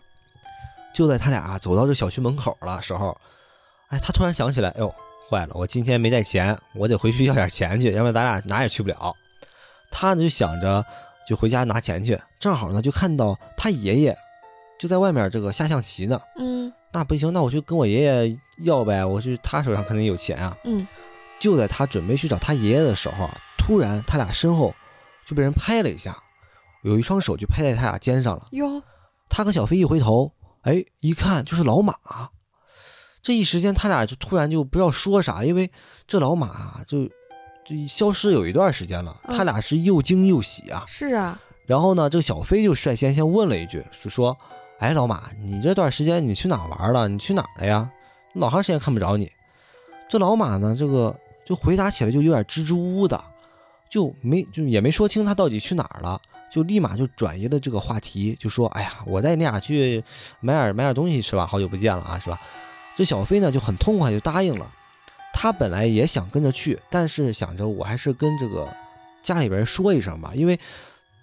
[0.94, 3.14] 就在他俩啊走到这小区门口了时候，
[3.88, 4.90] 哎，他突然想起来，哎呦，
[5.28, 9.14] 坏了，我今天没带钱，我得回去要点钱去，要不然咱俩哪也去不了。
[9.90, 10.82] 他呢就想着
[11.28, 14.16] 就回家拿钱去，正好呢就看到他爷爷
[14.82, 16.20] 就在外面这个下象棋呢。
[16.36, 20.58] 嗯那不行，那我就跟我爷爷要呗，我去他手上肯定有钱啊。
[20.64, 20.84] 嗯，
[21.38, 24.74] 就在他准备去找他爷爷的时候啊，突然他俩身后
[25.24, 26.20] 就被人拍了一下，
[26.82, 28.44] 有一双手就拍在他俩肩上了。
[28.50, 28.82] 哟，
[29.28, 31.94] 他和小飞一回头，哎，一看就是老马。
[33.22, 35.70] 这一时间，他俩就突然就不知道说啥，因为
[36.08, 37.04] 这老马啊就
[37.64, 40.84] 就消失有一段时间了，嗯他俩是又惊又喜啊。
[40.88, 44.36] 是啊，然后呢，这个小飞就率先先问了一句，是说
[44.82, 47.06] ：“哎，老马，你这段时间你去哪儿玩了？
[47.06, 47.88] 你去哪儿了呀？
[48.32, 49.30] 老长时间看不着你。”
[50.10, 51.16] 这老马呢，这个
[51.46, 53.24] 就回答起来就有点支支吾吾的，
[53.88, 60.02] 就没就也没说清他到底去哪儿了，就立马就转移了这个话题，就说：“哎呀，我带你俩去
[60.40, 62.40] 买点买点东西吃吧，好久不见了啊，是吧？”
[62.96, 64.68] 这小飞呢就很痛快就答应了。
[65.32, 68.68] 他本来也想跟着去，但是想着我还是跟这个
[69.22, 70.58] 家里边说一声吧，因为。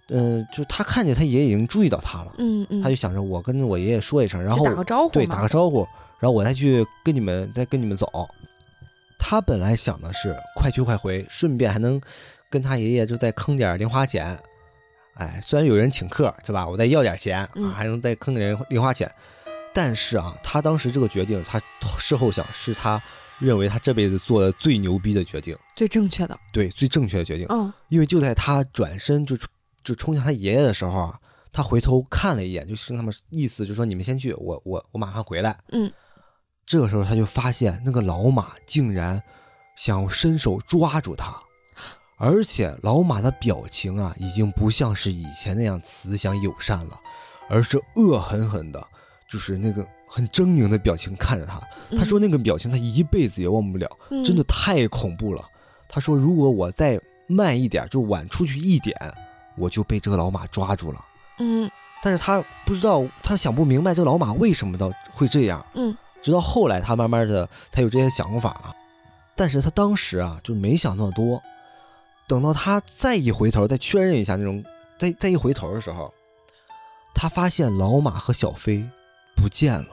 [0.09, 5.87] 嗯，就他看见他爷爷已经注意到他了，嗯嗯，他就想着我跟我爷爷说一声，然后打个招呼对打个招呼，
[6.19, 8.07] 然后我再去跟你们再跟你们走。
[9.17, 12.01] 他本来想的是快去快回，顺便还能
[12.49, 14.37] 跟他爷爷就再坑点零花钱。
[15.15, 19.11] 哎，虽然有人请客是吧，我再要点钱啊，嗯还能再坑点零花钱。
[19.73, 21.61] 但是啊，他当时这个决定，他
[21.97, 22.99] 事后想是他
[23.37, 26.35] 认为他这辈子做的最牛逼的决定，最正确的。
[26.51, 27.45] 对，最正确的决定。
[27.49, 29.37] 嗯因为就在他转身就
[29.89, 31.19] 就冲向他爷爷的时候啊，
[31.51, 35.57] 他回头看了一眼，就是跟他们意思，就说你们先去，我我我马上回来。
[35.71, 35.91] 嗯，
[36.63, 39.19] 这个时候他就发现那个老马竟然
[39.75, 41.39] 想要伸手抓住他，
[42.17, 46.99] 而且老马的表情啊，已经不像是以前那样慈祥友善了，
[47.49, 48.87] 而是恶狠狠的，
[49.27, 51.59] 就是那个很狰狞的表情看着他。
[51.97, 53.89] 他说那个表情他一辈子也忘不了。
[54.11, 55.43] 嗯真的太恐怖了。
[55.87, 58.95] 他说，如果我再慢一点，就晚出去一点，
[59.59, 61.05] 我就被这个老马抓住了。
[61.37, 61.69] 嗯
[62.01, 65.65] 但是他不知道，他想不明白这个老马为什么到会这样。
[65.73, 68.73] 嗯直到后来，他慢慢的才有这些想法啊。
[69.35, 71.41] 但是他当时啊，就没想那么多。
[72.27, 74.63] 等到他再一回头，再确认一下那种，
[74.97, 76.13] 再再一回头的时候，
[77.15, 78.85] 他发现老马和小飞
[79.35, 79.89] 不见了，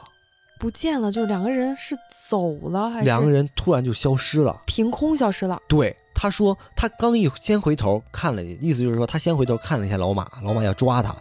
[0.59, 1.97] 不见了，就是两个人是
[2.29, 4.63] 走了还是两个人突然就消失了。
[4.67, 5.59] 凭空消失了？
[5.69, 11.15] 对，他说他刚一先回头看了，意思就是说他先回头看了一下老马，老马要抓他，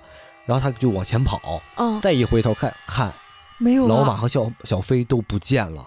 [0.45, 3.13] 然后他就往前跑，嗯，再一回头看看
[3.59, 5.85] 没有老马和小小飞都不见了，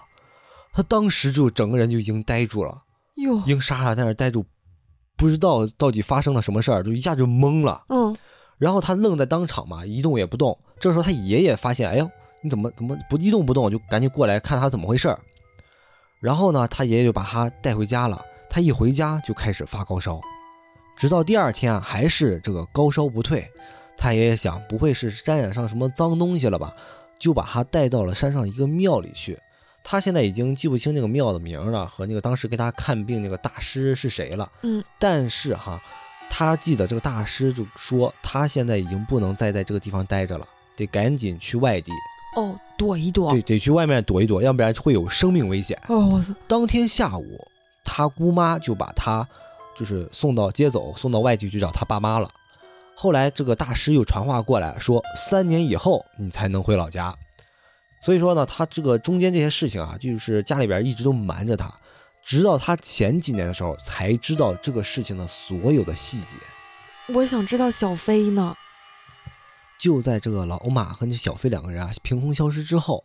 [0.71, 2.83] 他当时就整个人就已经呆住了，
[3.15, 4.45] 哟，已经傻傻在那呆住，
[5.17, 8.15] 不知道到底发生了什么事儿，就一下就懵了，嗯
[8.59, 10.57] 然后他愣在当场嘛，一动也不动。
[10.79, 12.11] 这时候他爷爷发现，哎呦，
[12.43, 15.17] 你怎么怎么不一动不动，就赶紧过来看他怎么回事儿。
[16.19, 18.21] 然后呢，他爷爷就把他带回家了。
[18.49, 20.19] 他一回家就开始发高烧，
[20.97, 23.47] 直到第二天啊，还是这个高烧不退。
[23.95, 26.73] 太爷爷想，不会是沾染上什么脏东西了吧？
[27.19, 29.37] 就把他带到了山上一个庙里去。
[29.83, 34.49] 他现在已经记不清那个庙的名了，和那个当时给他看病那个大师是谁了。
[34.61, 35.81] 嗯，但是哈，
[36.29, 41.91] 他记得这个大师就说，他现在已经不能再在这个地方待着了，得赶紧去外地，
[42.35, 43.31] 哦，躲一躲。
[43.31, 45.77] 对，得去外面躲一躲，要不然会有生命危险。
[45.87, 47.47] 哦，我操，当天下午，
[47.89, 49.27] 他姑妈就把他
[49.75, 52.29] 就是送到接走，送到外地去找他爸妈了。
[52.95, 57.15] 后来这个大师又传话过来说，三年以后你才能回老家。
[58.05, 61.73] 所以说呢，他这个中间这些事情啊，就是家里边一直都瞒着他，
[62.23, 66.35] 直到他前几年的时候才知道这个事情的所有的细节。
[67.07, 68.55] 我想知道小飞呢。
[69.79, 73.03] 就在这个老马和那小飞两个人啊凭空消失之后，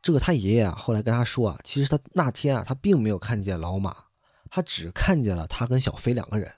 [0.00, 3.94] 这个他爷爷啊后来跟他说啊，其实他那天啊他并没有看见老马，
[4.50, 6.50] 他只看见了他跟小飞两个人。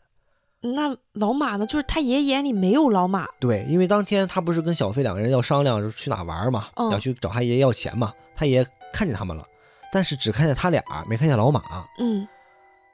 [0.60, 1.64] 那老马呢？
[1.66, 3.26] 就是他爷爷眼里没有老马。
[3.38, 8.12] 对，因为当天他不是跟小飞两个人要商量，就去哪玩嘛，嗯要去找他爷爷要钱嘛。
[8.34, 9.46] 他爷爷看见他们了，
[9.92, 11.62] 但是只看见他俩，没看见老马。
[11.98, 12.26] 嗯，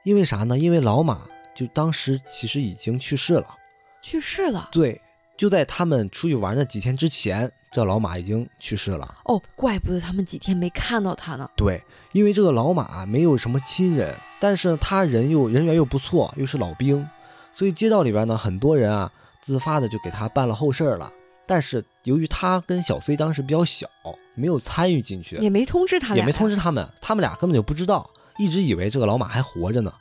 [0.03, 0.57] 因为啥呢？
[0.57, 1.21] 因为老马
[1.55, 3.55] 就当时其实已经去世了。
[4.01, 4.69] 去世了。
[4.71, 5.01] 对，
[5.37, 9.17] 就在他们出去玩的几天之前，这老马已经去世了。
[9.25, 11.49] 哦，怪不得他们几天没看到他呢。
[11.55, 17.05] 对，因为这个老马没有什么亲人，但是他人又人缘又不错，又是老兵，
[17.51, 21.11] 所以街道里边呢，很多人啊自发的就给他办了后事儿了。
[21.45, 23.87] 但是由于他跟小飞当时比较小，
[24.33, 29.93] 没有参与进去，也没通知他俩，也没通知他们，他们俩根本就不知道，一直以为这个老马还活着呢。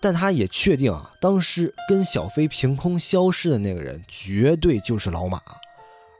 [0.00, 5.42] 但他也确定啊，当时跟小飞凭空消失的那个人绝对就是老马，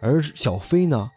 [0.00, 1.10] 而小飞呢，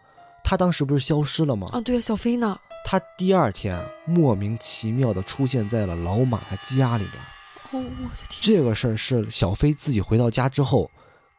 [0.44, 1.68] 他当时不是消失了吗？
[1.72, 1.82] 啊。
[1.82, 2.60] 对啊，小飞呢？
[2.84, 7.24] 他第二天莫名其妙的出现在了老马的家里边。
[7.72, 8.42] 哦，我的天！
[8.42, 10.90] 这个事儿是小飞自己回到家之后，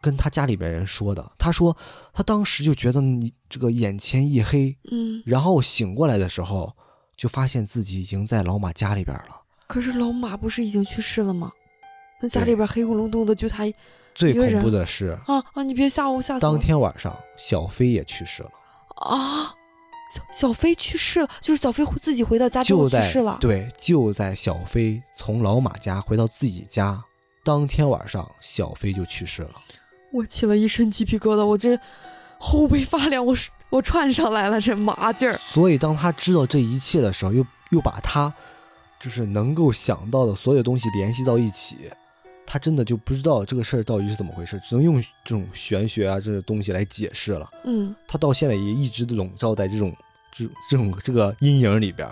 [0.01, 1.33] 跟他家里边人说的。
[1.39, 1.77] 他说
[2.13, 6.75] 他当时就觉得你这个眼前一黑，嗯，然后醒过来的时候，
[7.17, 9.42] 就发现自己已经在老马家里边了。
[9.73, 11.51] 可是老马不是已经去世了吗？
[12.21, 13.65] 那家里边黑咕隆咚的，就他
[14.15, 15.63] 最一个人恐怖的是，啊啊！
[15.63, 16.61] 你别吓我，吓死我当！
[16.61, 18.51] 天晚上小飞也去世了，
[18.97, 19.55] 啊，
[20.15, 23.39] 小小飞去世了，就是小飞自己回到家就在去世了。
[23.41, 27.03] 对，就在小飞从老马家回到自己家
[27.43, 29.55] 当天晚上，小飞就去世了。
[30.13, 31.81] 我起了一身鸡皮疙瘩，我这
[32.39, 35.35] 后背发凉，我是我窜上来了，这麻劲儿。
[35.39, 38.31] 所以当他知道这一切的时候，又又把他
[39.03, 41.91] 就是能够想到的所有东西联系到一起，
[42.47, 47.51] 他真的就不知道这个事儿到底是怎么回事，只能用这种玄学啊这种东西来解释了。
[47.65, 49.93] 嗯，他到现在也一直笼罩在这种
[50.31, 52.09] 这这种这个阴影里边，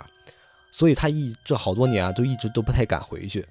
[0.71, 3.45] 所以他一这好多年啊都一直都不太敢回去。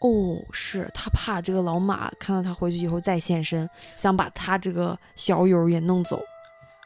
[0.00, 6.22] 哦，是他怕这个老马看到他回去以后再现身，想把他这个小友也弄走。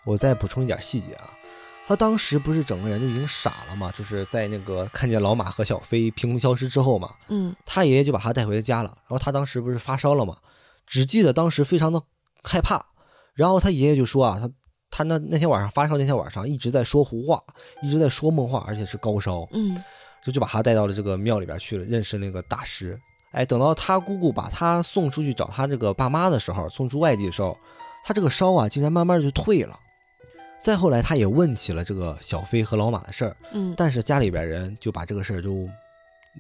[0.05, 1.31] 我再补充一点细节啊，
[1.87, 8.91] 他当时不是整个人就已经傻了嘛，就是在那个看见老马和小飞凭空消失之后嘛，嗯他爷爷就把他带回家了。
[9.03, 10.37] 然后他当时不是发烧了嘛，
[10.87, 12.03] 只记得当时非常的
[12.43, 12.85] 害怕。
[13.35, 14.51] 然后他爷爷就说啊，他
[14.91, 17.43] 他那那天晚上发烧那天晚上一直在说胡话，
[17.83, 19.77] 一直在说梦话，而且是高烧，嗯
[20.25, 22.99] 就就把他带到了这个庙里边去了，认识那个大师。
[23.33, 27.59] 哎，等到他姑姑把他送出去找他这个爸妈的时候，送出外地的时候，
[28.05, 29.79] 他这个烧啊竟然慢慢就退了。
[30.65, 35.69] 再后来，他也问起了这个小飞和老马的事儿，嗯，但是家里边人就把这个事儿都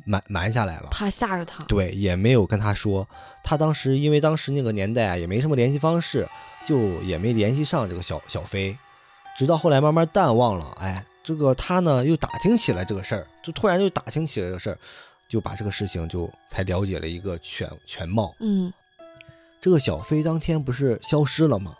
[0.06, 0.88] 瞒瞒下来了。
[0.90, 1.62] 怕吓着他。
[1.64, 3.06] 对，也没有跟他说。
[3.42, 6.26] 他当时因为当时那个年代啊，也没什么联系方式，
[6.64, 8.74] 就也没联系上这个小小飞。
[9.36, 14.78] 直到后来慢慢淡忘了，哎，这个他呢又打听起来这个事儿，就突然就打听起来这个事儿，
[15.28, 18.34] 就把这个事情就才了解了一个全全貌。
[18.40, 18.72] 嗯
[19.60, 21.74] 这个小飞当天不是消失了吗？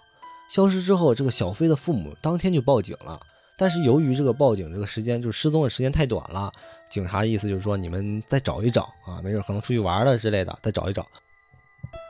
[0.48, 3.20] 消失之后，这个小飞的父母当天就报警了。
[3.56, 6.50] 但是由于这个报警这个时间就是失踪的时间太短了，
[6.90, 11.06] 警察的意思就是说你们再找一找啊，没准可能出去玩了之类的，再找一找。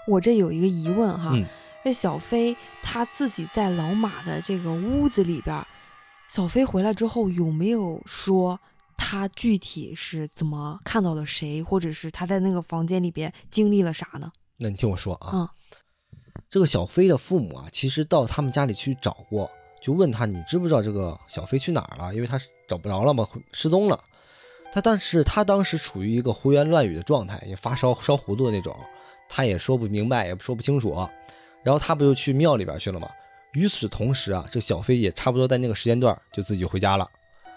[0.09, 1.47] 我这有一个疑问哈，嗯
[1.85, 5.63] 这小飞他自己在老马的这个屋子里边，
[6.31, 8.59] 小飞回来之后有没有说
[8.97, 14.33] 他具体是怎么看到了谁，或者是他在那个房间里边经历了啥呢？
[14.59, 15.49] 那你听我说啊，嗯
[16.51, 22.15] 这个小飞的父母啊，其实到他们家里去找过，就问他你知不知道这个小飞去哪儿了？
[22.15, 23.99] 因为他是找不着了嘛，失踪了。
[24.73, 28.77] 他但是他当时处于一个胡言乱语的状态，也发烧烧糊涂的那种，
[29.29, 30.95] 他也说不明白，也说不清楚。
[31.63, 33.09] 然后他不就去庙里边去了吗？
[33.53, 37.09] 与此同时啊，这小飞也差不多在那个时间段就自己回家了。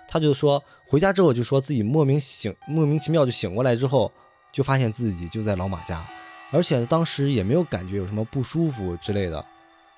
[0.07, 4.11] 他就说回家之后就说自己莫名醒莫名其妙就醒过来之后，
[4.53, 6.07] 就发现自己就在老马家。
[6.51, 9.43] 而且当时也没有感觉有什么不舒服之类的，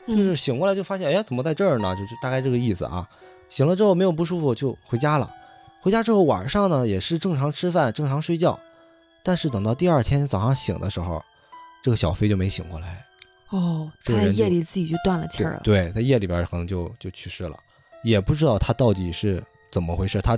[0.07, 1.95] 就是嗯醒过来就发现，哎，怎么在这儿呢？
[1.95, 3.07] 就是大概这个意思啊。
[3.49, 5.31] 醒了之后没有不舒服就回家了，
[5.81, 8.59] 回家之后晚上呢也是正常吃饭、正常睡觉，
[9.23, 11.23] 但是等到第二天早上醒的时候，
[11.81, 13.03] 这个小飞就没醒过来，
[13.49, 17.57] 哦，他夜里自己就断了气儿对在夜里边可能就就去世了，
[18.03, 20.37] 也不知道他到底是怎么回事，他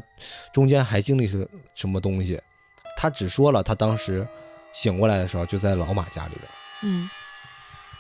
[0.54, 1.46] 中间还经历是
[1.76, 2.40] 什么东西，
[2.96, 4.26] 他只说了他当时
[4.74, 6.48] 醒过来的时候就在老马家里边。
[6.84, 7.10] 嗯，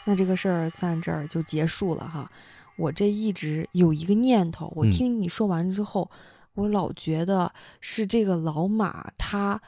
[0.05, 2.31] 那这个事儿算这儿就结束了哈。
[2.77, 6.09] 我这一直有一个念头，我嗯听你说完之后，
[6.55, 9.61] 我老觉得是这个老马他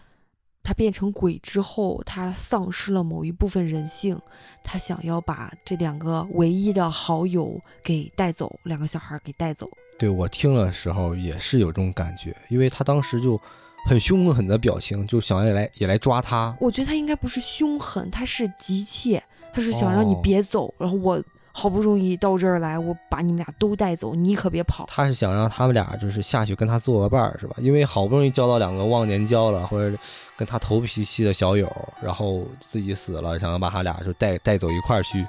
[0.64, 4.20] 他变成鬼之后，他丧失了某一部分人性，
[4.64, 9.70] 他想要把这两个唯一的好友给带走，两个小孩儿给带走。
[10.00, 13.40] 对我听的时候也是有这种感觉，因为他当时就
[13.86, 16.56] 很凶狠的表情，就想要来也来抓他。
[16.60, 19.22] 我觉得他应该不是凶狠，他是急切，
[19.54, 21.22] 他是想让你别走，然后我
[21.52, 24.86] 好不容易到这儿来，我把你们俩都带走，你可别跑。
[24.88, 27.56] 他是想让他们俩就是下去跟他做个伴儿，是吧？
[27.60, 29.96] 因为好不容易交到两个忘年交了，或者
[30.36, 31.72] 跟他投脾气的小友，
[32.02, 35.28] 然后自己死了，想要把他俩就带带走一块儿去，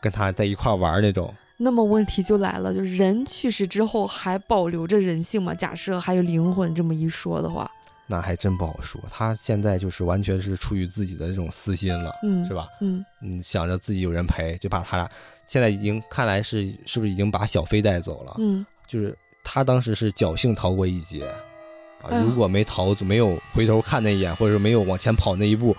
[0.00, 1.34] 跟他在一块儿玩那种。
[1.58, 5.54] 那么问题就来了，就是人去世之后还保留着人性吗？
[5.54, 7.70] 假设还有灵魂这么一说的话，
[8.10, 9.00] 那还真不好说。
[9.08, 12.66] 他现在就是完全是出于自己的这种私心了，嗯，是吧？
[12.80, 15.08] 嗯，嗯，想着自己有人陪，就把他俩
[15.46, 18.34] 现在已经看来是是不是已经把小飞带走了？
[18.38, 21.26] 嗯，就是他当时是侥幸逃过一劫
[22.02, 25.76] 啊如果没逃，没有回头看那一眼，或者说没有往前跑那一步，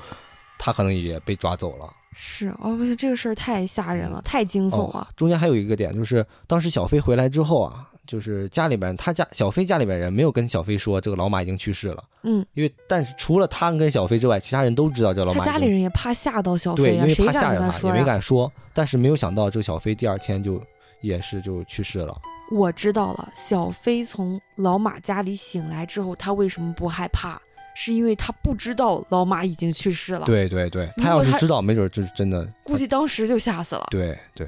[0.58, 1.94] 他可能也被抓走了。
[2.14, 18.04] 是哦，不是这个事儿太吓人了，太惊悚哦了。，中间还有一个点，就是当时小飞回来之后啊，就是家里边他家小飞家里边人没有跟小飞说这个老马已经去世了，嗯，因为但是除了他跟小飞之外，其他人都知道这个老马家里人也怕吓到小对，飞对、因为怕吓着他，也没？
[18.04, 18.52] 敢说。
[18.74, 20.62] 但是没有想到这个小飞第二天就
[21.02, 22.20] 也是就去世了。
[22.50, 27.40] 我知道了，小飞从老马家里醒来之后，他为什么不害怕？
[27.74, 32.46] 是因为他不知道老马已经去世了。，对对对，他他要是知道，没准就是真的。
[32.64, 33.88] 估计当时就吓死了。
[33.90, 34.46] 对对，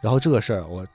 [0.00, 0.86] 然后这个事儿我。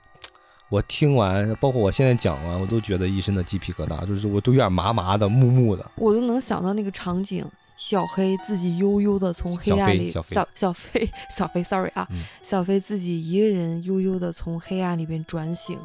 [0.68, 5.90] 我听完，包括我现在讲完，我都觉得一身的鸡皮疙瘩，就是我都有点麻麻的、木木的。
[5.96, 7.46] 我都能想到那个场景，
[7.76, 15.78] 小黑自己悠悠的从黑暗里，小飞小小飞小飞，sorry 啊，嗯小飞自己一个人悠悠的从黑暗里边转醒，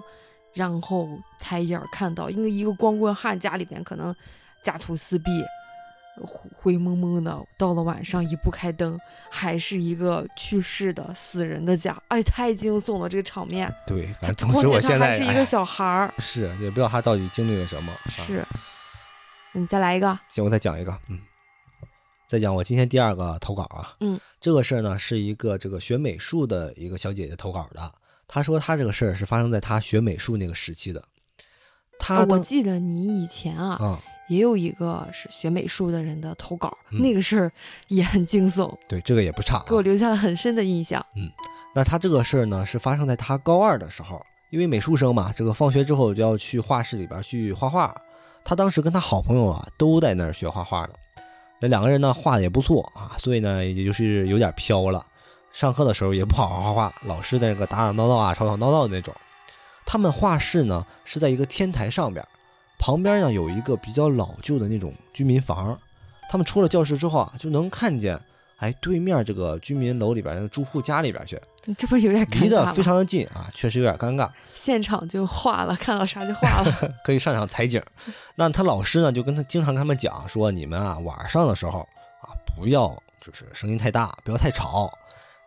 [0.53, 1.07] 然后
[1.39, 4.15] 抬眼儿看到，因为一个光棍汉家里边可能
[4.63, 5.29] 家徒四壁。
[6.25, 8.99] 灰灰蒙蒙的，到了晚上一不开灯，
[9.29, 13.73] 还是一个去世的死人的家，哎，太惊悚了这个场面。
[13.87, 17.91] 对，反正总之况且他我现在是一个小孩儿，是也不知道他到底经历了什么。
[17.91, 18.45] 啊是。
[19.53, 21.19] 你再来一个，行，我再讲一个，嗯，
[22.25, 27.91] 再讲我今天第二个投稿啊，嗯，这个事儿呢是一个这个学美术的一个小姐姐投稿的，
[28.29, 31.03] 她说她这个事儿是发生在她学美术那个时期的，
[31.99, 34.01] 她啊我记得你以前啊，啊、
[34.31, 37.51] 也有一个是学美术的人的投稿，嗯那个事儿
[37.89, 41.05] 也很惊悚，对，这个也不差、啊，给我留下了很深的印象。
[41.17, 41.29] 嗯
[41.75, 47.93] 那他这个事儿呢，是发生在他高二的时候，因为美术生嘛，这个放学之后就要去画室里边去画画。
[48.45, 50.93] 他当时跟他好朋友啊都在那儿学画画呢，
[51.59, 55.05] 那两个人呢画的也不错啊，所以呢也就是有点飘了。
[55.51, 59.13] 上课的时候也不好好画画，老师在那个打打闹闹啊、吵吵闹闹的那种。
[59.85, 62.25] 他们画室呢是在一个天台上边，
[62.81, 65.79] 旁边呢有一个比较老旧的那种居民房。
[66.31, 68.17] 他们出了教室之后啊，就能看见，
[68.57, 71.39] 哎，对面这个居民楼里边那个住户家里边去。
[71.65, 72.65] 你这不是有点尴离尬吗？
[72.67, 76.93] 得非常的近啊，确实有点尴尬，现场就画了，看到啥就画了。
[77.03, 77.83] 可以上场采景。
[78.35, 81.81] 那他老师呢，就跟他经常跟他们讲说，你们啊晚上的时候
[82.21, 82.87] 啊，不要
[83.19, 84.89] 就是声音太大，不要太吵，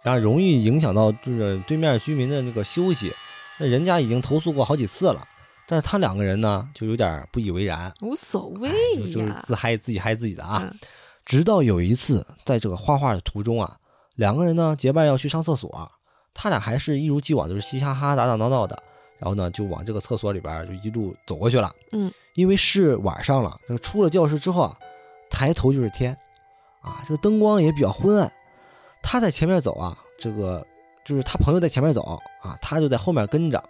[0.02, 3.10] 然后容易影响到就是对面居民的那个休息。
[3.58, 5.26] 那人家已经投诉过好几次了，
[5.66, 9.34] 但是他两个人呢就有点不以为然，无所谓哎就就是。
[9.42, 10.60] 自嗨自己嗨自己的啊。
[10.62, 10.78] 嗯
[11.26, 13.78] 直到有一次，在这个画画的途中啊，
[14.16, 15.90] 两个人呢结伴要去上厕所，
[16.34, 18.78] 他俩还是一如既往，就是嘻嘻哈哈、打打闹闹的，
[19.16, 21.74] 然后呢就往这个厕所里边就一路走过去了。
[21.92, 24.76] 嗯，因为是晚上了，这个出了教室之后啊，
[25.30, 26.14] 抬头就是天，
[26.82, 28.30] 啊，这个灯光也比较昏暗。
[29.02, 30.62] 他在前面走啊，这个
[31.06, 32.02] 就是他朋友在前面走
[32.42, 33.64] 啊，他就在后面跟着，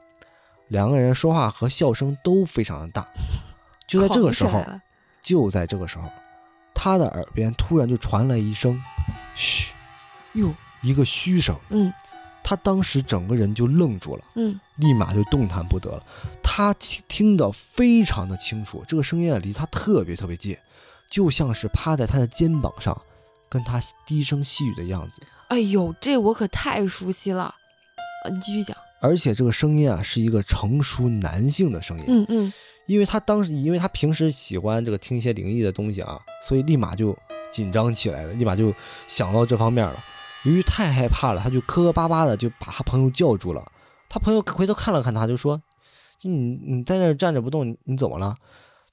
[0.74, 3.06] 两个人说话和笑声都非常的大。
[3.86, 4.64] 就在这个时候
[5.22, 6.10] 就在这个时候，
[6.74, 8.82] 他的耳边突然就传来一声
[9.36, 9.72] “嘘
[10.32, 10.52] 哟，”，
[10.82, 11.56] 一个嘘声。
[11.70, 11.92] 嗯
[12.46, 16.02] 他当时整个人就愣住了，嗯，立马就动弹不得了。
[16.42, 20.54] 他听听得非常的清楚，这个声音啊离他特别特别近，
[21.08, 23.00] 就像是趴在他的肩膀上，
[23.48, 25.22] 跟他低声细语的样子。
[25.48, 27.54] 哎呦，这我可太熟悉了。
[28.24, 28.76] 呃，你继续讲。
[29.05, 32.52] 而且这个声音啊是一个成熟男性的声音，嗯嗯，
[32.86, 37.14] 因为他当时因为他平时喜欢这个听一些灵异的东西啊，所以立马就
[37.52, 38.72] 紧张起来了，立马就
[39.07, 40.02] 想到这方面了。
[40.44, 43.70] 由于太害怕了，他就磕磕巴巴的就把他朋友叫住了。
[44.09, 45.61] 他朋友回头看了看他，就说
[46.24, 48.34] ：“你你在那儿站着不动，你你怎么了？”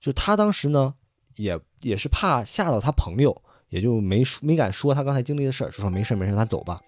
[0.02, 0.94] 就他当时呢，
[1.36, 6.82] 也也是怕吓到他朋友，也就没说没敢说他刚才经历的事儿，就说没事没事，咱走吧。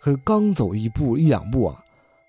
[0.00, 1.81] 可是刚走一步一两步啊，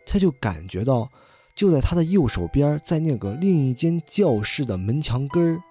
[0.06, 1.10] 他就感觉到
[1.56, 5.62] 就在他的右手边，在那个另一间教室的门墙根儿，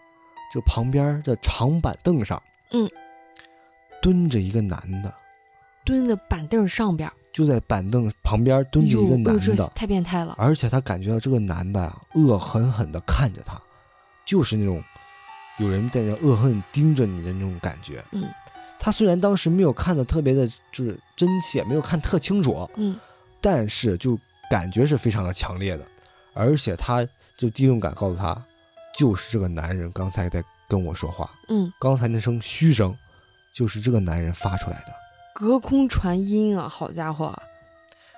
[0.52, 2.88] 就旁边的长板凳上，嗯，
[4.00, 5.12] 蹲着一个男的，
[5.84, 10.34] 蹲在板凳上边，就在板凳旁边蹲着一个男的，太变态了。
[10.38, 13.60] 而且他感觉到这个男的啊、恶狠狠地看着他，
[14.24, 14.82] 就是那种
[15.58, 18.04] 有人在那恶狠盯着你的那种感觉。
[18.12, 18.28] 嗯，
[18.78, 22.98] 他虽然当时没有看的特别的，就是真切，没有看特清楚，嗯
[23.42, 24.18] 但是就
[24.48, 25.84] 感觉是非常的强烈的，
[26.32, 28.40] 而且他就第六感告诉他，
[28.96, 32.96] 就是这个男人刚才在跟我说话，嗯，刚才那声嘘声，
[33.52, 34.92] 就是这个男人发出来的。
[35.34, 37.34] 隔空传音啊，好家伙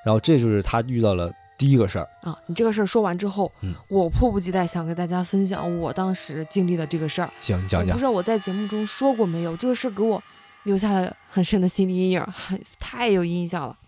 [0.04, 2.36] 然后这就是他遇到了第一个事儿，啊！
[2.46, 7.30] 你这个事儿说完之后，嗯我迫不及待想跟大家分享我当时经历的这个事儿。
[7.40, 8.04] 行，你讲讲我不知。
[8.04, 10.22] 道我在节目中说过没有，这个事儿给我
[10.64, 13.78] 留下了很深的心理阴影，很太有印象了。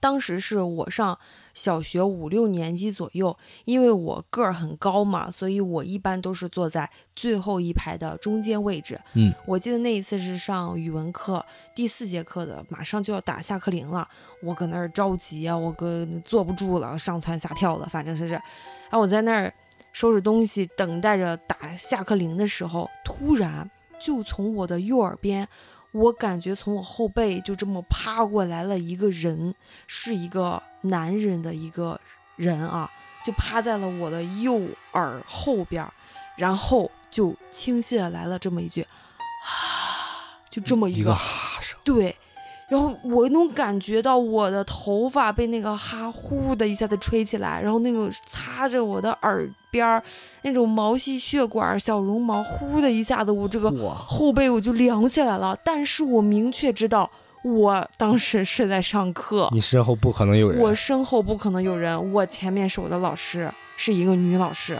[0.00, 1.18] 当时是我上
[1.52, 3.36] 小学五六年级左右，
[3.66, 8.98] 因为我个儿很高嘛，所以我一般都是坐在最后一排的中间位置。
[9.12, 11.44] 嗯，我记得那一次是上语文课
[11.74, 14.08] 第四节课的，马上就要打下课铃了，
[14.42, 19.52] 我搁那儿着急啊，我搁坐不住了，上蹿下跳的，反正是是，然后我在那儿
[19.92, 23.70] 收拾东西，等待着打下课铃的时候，突然
[24.00, 25.46] 就从我的右耳边，
[25.92, 29.54] 我感觉从我后背就这么趴过来了一个人，
[29.86, 32.00] 是一个男人的一个
[32.36, 32.90] 人啊，
[33.24, 34.60] 就趴在了我的右
[34.92, 35.92] 耳后边儿，
[36.36, 42.16] 然后就倾泻来了这么一句，啊， 就这么一个哈声，对，
[42.70, 50.00] 然后我能感觉到我的头发被那个哈呼的一下子吹起来，然后那种擦着我的耳边儿
[50.42, 55.58] 那种毛细血管、小绒毛，呼的一下子，我这个，后背我就凉起来了。
[55.64, 57.10] 但是我明确知道，
[57.42, 60.60] 我当时是在上课，你身后不可能有人。
[60.60, 64.78] 我身后不可能有人，我前面是我的老师，是一个女老师。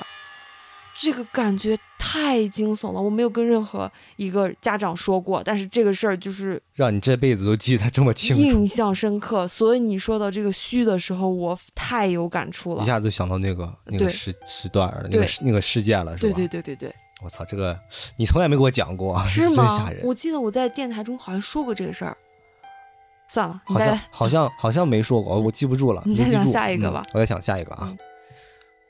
[0.94, 9.46] 这个感觉太惊悚了，我没有跟任何一个家长说过，但是这个事儿就是让你这辈子都记得这么清楚，印象深刻。
[9.46, 12.86] 所以你说到这个虚的时候，我太有感触了一。
[12.86, 16.36] 下子就想到那个那个时时段了，那个那个事件了，是对吧？
[16.38, 17.78] 对对对对，我操，这个
[18.16, 20.00] 你从来没给我讲过， 是真吗吓人？。
[20.04, 22.16] 我记得我在电台中好像说过这个事儿。
[23.28, 26.02] 算了，你好像，好像好像没说过，我记不住了。
[26.06, 27.98] 你再讲下一个吧嗯我再想下一个啊嗯。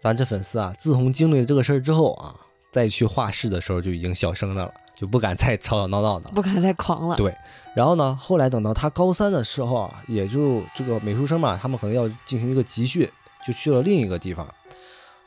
[0.00, 2.34] 咱这粉丝啊，自从经历了这个事儿之后啊，
[2.70, 6.34] 再去画室的时候就已经小声的了，就不敢再吵吵闹闹的了。
[6.34, 7.16] 不敢再狂了。
[7.16, 7.34] 对
[7.74, 13.08] 然后呢，后来等到他高三的时候啊，也就这个美术生嘛，他们可能要进行一个集训，
[13.46, 14.46] 就去了另一个地方。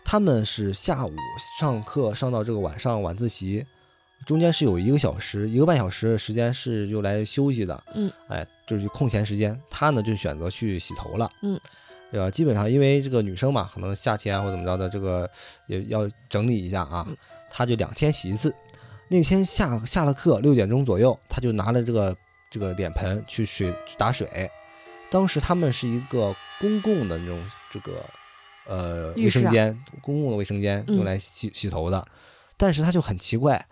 [0.06, 1.14] 他们是下午
[1.58, 3.66] 上课上到这个晚上晚自习，
[4.26, 7.84] 中间是有一个小时、一个半小时的时间是用来休息的。
[7.96, 11.32] 嗯，哎，就是空闲时间，他呢就选择去洗头了。
[11.42, 11.58] 嗯，
[12.12, 12.30] 对吧？
[12.30, 15.30] 基本上因为这个女生嘛，可能夏天或怎么着的，这个
[15.68, 17.16] 也要整理一下啊嗯，
[17.54, 18.54] 他就两天洗一次。
[19.10, 22.18] 那天下下了课六点钟左右，他就拿了这个
[22.50, 24.28] 这个脸盆去水去打水。
[25.12, 27.40] 当时他们是一个公共的那种
[27.70, 28.04] 这个
[28.68, 30.96] 呃卫生间，公共的卫生间嗯。
[30.96, 32.04] 用来洗、洗头的，
[32.58, 33.64] 但是他就很奇怪，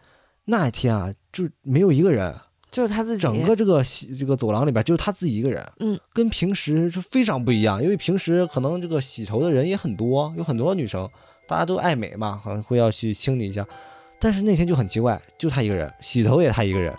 [0.46, 2.36] 那一天啊就没有一个人，
[2.70, 3.22] 就是他自己。
[3.24, 11.10] 整个这个洗这个走廊里边就是他自己一个人，嗯，跟平时是非常不一样，因为平时可能这个洗头的人也很多，有很多女生，
[11.52, 13.68] 大家都爱美嘛，可能会要去清理一下，
[14.18, 16.96] 但是那天就很奇怪，就他一个人，洗头也他一个人。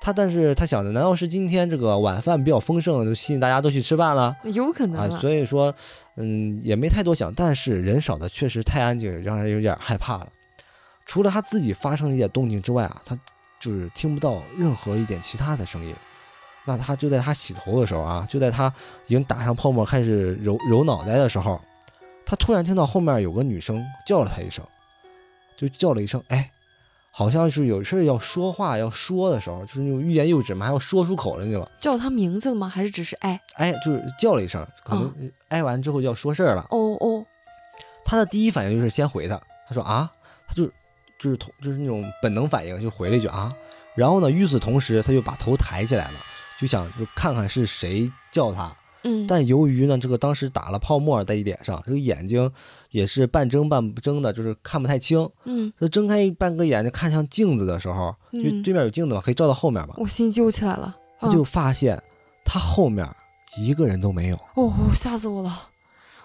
[0.00, 5.08] 他，但是他想着，难道是今天这个晚饭比较丰盛，就吸引大家都去吃饭了有可能啊？
[5.14, 5.72] 啊所以说，
[6.16, 7.32] 嗯，也没太多想。
[7.32, 10.26] 但是人少的确实太安静，让人有点害怕了。
[11.06, 13.16] 除了他自己发生的一点动静之外啊，他
[13.60, 15.94] 就是听不到任何一点其他的声音。
[16.64, 18.72] 那他就在他洗头的时候啊，就在他
[19.06, 21.60] 已经打上泡沫开始揉揉脑袋的时候，
[22.24, 24.64] 他突然听到后面有个女生叫了他一声，
[25.56, 26.50] 就叫了一声“哎”，
[27.10, 31.68] 好像是有事要说话要说的时候，就是那种欲言又止嘛，还要说出口的那种。
[31.80, 32.68] 叫他名字了吗？
[32.68, 33.40] 还是只是哎？
[33.56, 36.66] 哎，就是叫了一声，可能哎完之后就要说事儿了。
[36.70, 37.26] 哦哦，
[38.04, 40.10] 他的第一反应就是先回他，他说啊，
[40.46, 40.66] 他就
[41.18, 43.52] 就是同就是那种本能反应，就回了一句啊。
[43.96, 46.18] 然后呢，与此同时，他就把头抬起来了，
[46.60, 48.74] 就想就看看是谁叫他。
[49.02, 52.50] 嗯，但由于呢，这个当时打了泡沫在脸上，这个眼睛
[52.90, 55.28] 也是半睁半不睁的，就是看不太清。
[55.44, 60.96] 嗯，就睁开半个眼睛看向镜子的时候，就嗯对面有镜子嘛，可以照到后面嘛，我心揪起来了。
[61.18, 62.02] 他就发现
[62.44, 63.06] 他后面
[63.58, 65.68] 一个人都没有，哦，吓死我了！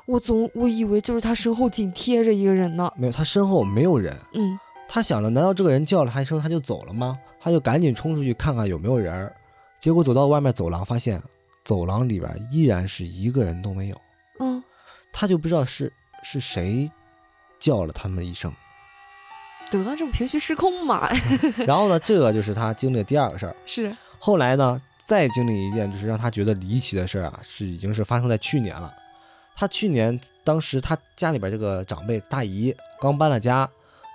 [0.05, 2.91] 我总我以为就是他身后紧贴着一个人呢。
[2.95, 4.15] 没有，他身后没有人。
[4.33, 7.17] 嗯，他想着，难道这个人叫了他一声他就走了吗？
[7.39, 9.31] 他就赶紧冲出去看看有没有人。
[9.79, 11.21] 结果走到外面走廊，发现
[11.65, 14.01] 走廊里边依然是一个人都没有。
[14.39, 14.63] 嗯，
[15.11, 15.91] 他就不知道是
[16.23, 16.89] 是谁
[17.59, 18.53] 叫了他们一声。
[19.71, 21.09] 得这不平虚失控嘛？
[21.65, 23.55] 然后呢，这个就是他经历的第二个事儿。
[23.65, 28.93] 是，后来呢，再经历一件就是让他觉得离奇的事儿啊，是已经是发生在去年了。
[29.55, 33.67] 他去年当时他家里边这个长辈大姨刚搬了家，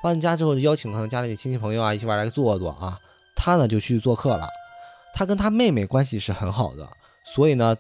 [0.03, 2.99] 搬家之后就邀请可能家里亲戚朋友啊一起玩来坐坐啊，
[3.35, 4.49] 他呢就去做客了。
[5.13, 6.89] 他跟他妹妹关系是很好的，
[7.25, 7.77] 所以呢，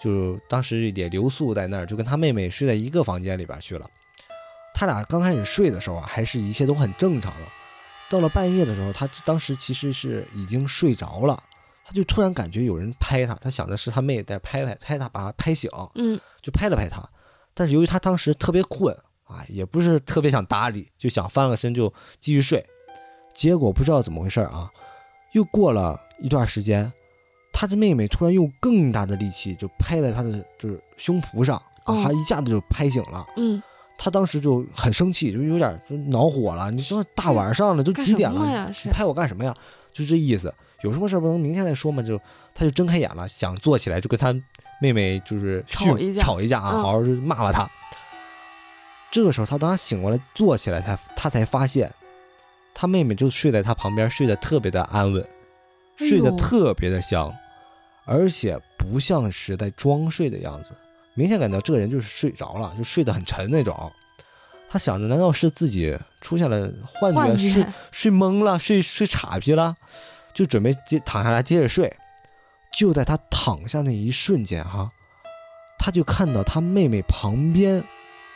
[0.00, 3.88] 就当时也留宿在那儿，就跟他妹妹睡在一个房间里边去了。
[4.74, 7.46] 他俩刚开始睡的时候啊，还是一切都很正常的。
[8.08, 11.42] 到了半夜的时候，他当时其实是已经睡着了，
[11.84, 17.02] 他就突然感觉有人拍他，他想的是他妹在拍拍拍他，把他拍醒，嗯，就拍了拍他。
[17.54, 22.64] 但是由于他当时特别困啊，也不是特别想搭理，就想翻了个身就继续睡。
[23.34, 24.70] 结果不知道怎么回事啊，
[25.32, 26.92] 又过了一段时间，
[27.62, 33.24] 他的妹妹突然用更大的力气就拍在他的就是胸脯上，把他一下子就拍醒了。
[33.36, 33.62] 嗯，
[33.96, 36.72] 他当时就很生气，就有点就恼火了。
[36.72, 39.54] 你说大晚上的都几点了，你拍我干什么呀？
[39.92, 40.52] 就这意思。
[40.82, 42.02] 有什么事不能明天再说吗？
[42.02, 42.18] 就
[42.52, 44.34] 他就睁开眼了，想坐起来就跟他
[44.80, 47.70] 妹妹就是吵一架，吵一架啊，好好骂骂他。
[49.12, 51.88] 这个时候他当他醒过来坐起来，才他才发现，
[52.74, 55.24] 他妹妹就睡在他旁边，睡得特别的安稳，
[55.96, 57.32] 睡得特别的香，
[58.04, 60.74] 而且不像是在装睡的样子，
[61.14, 63.92] 明显感到这个人就是睡着了，就睡得很沉那种。
[64.68, 69.76] 他想着，难道是自己出现了幻觉，睡睡懵了，睡睡岔劈了？
[70.34, 71.94] 就准备接躺下来接着睡。
[72.72, 74.90] 就在他躺下那一瞬间，哈，
[75.78, 77.84] 他就看到他妹妹旁边。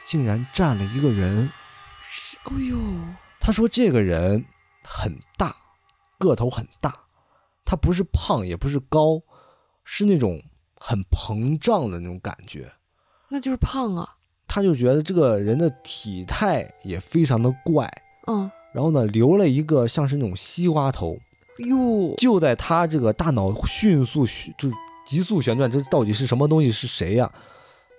[0.05, 1.51] 竟然站了一个人，
[2.45, 2.79] 哎呦！
[3.41, 4.45] 他说这个人
[4.85, 5.57] 很大，
[6.17, 6.95] 个头很大，
[7.65, 9.21] 他不是胖也不是高，
[9.87, 10.43] 是那种
[10.79, 12.71] 很膨胀的那种感觉。
[13.31, 14.17] 那就是胖啊！
[14.47, 17.91] 他就觉得这个人的体态也非常的怪，
[18.27, 21.17] 嗯，然后呢，留了一个像是那种西瓜头。
[21.69, 22.15] 哟！
[22.19, 24.27] 就在他这个大脑迅速
[24.59, 24.69] 就
[25.07, 26.71] 急速旋转，这到底是什么东西？
[26.71, 27.33] 是谁呀？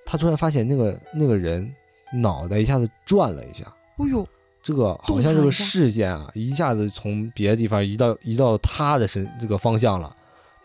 [0.06, 1.74] 他突然发现那个那个人。
[2.22, 3.66] 脑袋一下子转了一下，
[3.98, 4.26] 哦呦，
[4.64, 10.16] 这个好像这个视线啊，一下子从别的地方移到移到他的身这个方向了，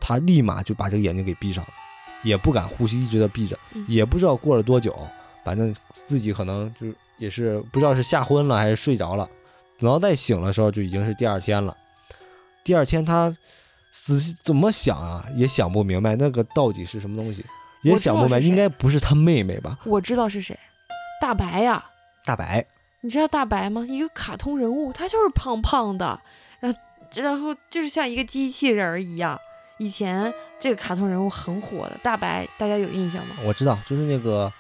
[0.05, 1.71] 他立马就把这个眼睛给闭上了，
[2.25, 4.93] 也不敢呼吸，一直在闭着，也不知道过了多久，
[5.45, 6.89] 反正自己可能就
[7.19, 9.29] 也是不知道是吓昏了还是睡着了，
[9.79, 11.77] 等到再醒的时候就已经是第二天了。
[12.65, 13.33] 第二天他
[13.93, 17.45] 仔细怎么想啊，也想不明白那个到底是什么东西，
[17.83, 19.79] 也想不明白，应该不是他妹妹吧？
[19.85, 20.59] 我知道是谁。
[21.21, 21.85] 大白呀，
[22.25, 22.67] 大白，
[23.03, 23.87] 你知道大白吗？
[23.89, 26.21] 一个卡通人物，他就是胖胖的，
[26.59, 26.79] 然后
[27.15, 29.39] 然后就是像一个机器人一样。
[29.83, 33.37] 以前这个卡通人物很火的，大白，大家有印象吗？
[33.45, 34.53] 我知道，就是那个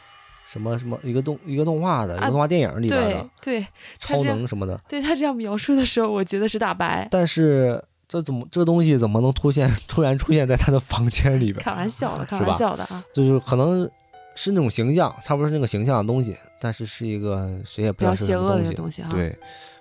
[0.47, 3.66] 什么什么一个动一个动画的，一个动画电影里边的，对，
[3.99, 4.81] 超能什么的。
[4.89, 7.07] 对他这样描述的时候，我觉得是大白。
[7.11, 11.62] 但是这怎么这东西怎么能突现 突然出现在他的房间里边？
[11.62, 13.89] 开玩笑的，开玩笑的啊，就是可能。
[14.35, 19.03] 是那种形象，差不多是那个形象的东西，但是是一个谁也不知道是什么东西。
[19.11, 19.28] 对，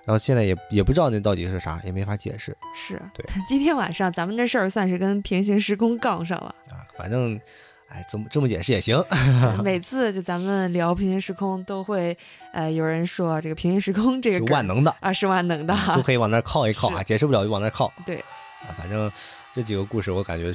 [0.04, 2.56] 然后现在也也不知道那到底是啥，也没法解释。
[2.76, 3.26] 是对。
[3.48, 6.84] 今天晚上咱们这事儿算是跟平行时空杠上了啊。
[6.98, 7.40] 反正，
[7.88, 9.02] 哎，这么这么解释也行。
[9.64, 12.18] 每次就咱们聊平行时空，都会
[12.52, 17.92] 呃有人说这个平行时空这个 万能的啊，是万能的，都可以往那靠一靠啊，解释不了就往那靠。
[18.06, 18.18] 对。
[18.18, 19.12] 啊，反正
[19.54, 20.52] 这几个故事我感觉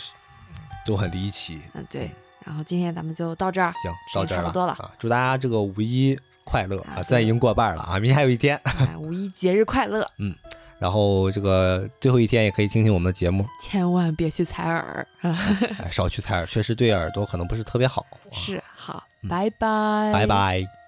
[0.86, 1.60] 都很离奇。
[1.72, 2.10] 嗯，对。
[2.46, 4.90] 然后今天咱们就到这儿，行，到这儿差不多了啊！
[4.98, 7.02] 祝大家这个五一快乐啊！
[7.02, 8.60] 虽然已经过半了啊，明天还有一天，
[9.00, 10.08] 五一节日快乐。
[10.18, 10.32] 嗯，
[10.78, 15.36] 然后这个最后一天也可以听听我们的节目，千万别去采耳啊，
[15.90, 18.06] 少去采耳，确实对耳朵可能不是特别好。
[18.30, 20.85] 是，好，拜拜，拜拜。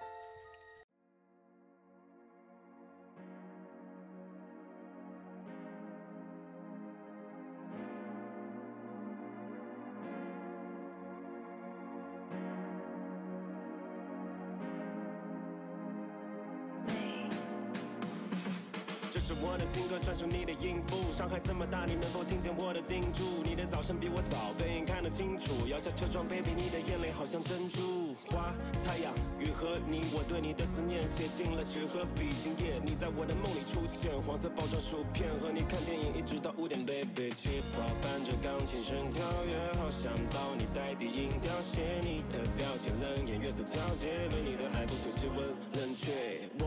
[23.79, 25.55] 早晨比我早，背影看得清楚。
[25.71, 28.11] 摇下车窗，baby，你的眼泪好像珍珠。
[28.27, 28.51] 花，
[28.83, 32.27] 太阳，雨和你，我对你的思念写进了纸和笔。
[32.43, 37.31] 今夜你在我的梦里出现，黄色包装薯片，和你看电影一直到五点，baby。
[37.31, 45.39] 气泡伴着钢琴声跳跃，好想抱你在低音调写你的表情，冷眼月色皎洁，对你的爱不随气温
[45.79, 46.51] 冷却。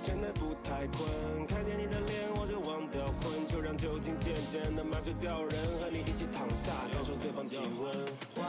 [0.00, 1.04] 真的不太困，
[1.46, 2.00] 看见你的
[2.90, 7.94] 脸我就忘掉困，就让酒精渐渐的麻醉掉人，和你一起躺下，感受对方体温。
[8.34, 8.42] 花，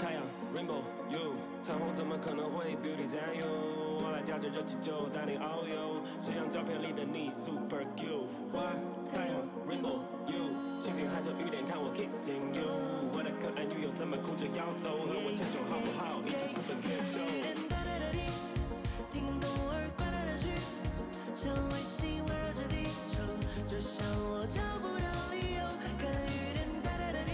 [0.00, 0.22] 太阳
[0.54, 3.46] ，rainbow you，彩虹怎么可能会 beauty than you？
[4.04, 8.28] 我来驾着热气球带你遨游，夕阳照片里的你 super cute。
[8.52, 8.60] 花，
[9.12, 9.34] 太阳
[9.66, 12.68] ，rainbow you，星星还是雨点看我 kissing you。
[13.16, 14.92] 我的可爱女友怎么哭着要走？
[15.08, 16.20] 和我牵手好不好？
[16.26, 17.20] 一起私奔月球。
[19.10, 20.52] 听风儿刮来的去，
[21.34, 22.46] 像卫星围绕。
[23.64, 25.62] 就像我找不到理由，
[25.98, 27.32] 看雨点哒哒的滴，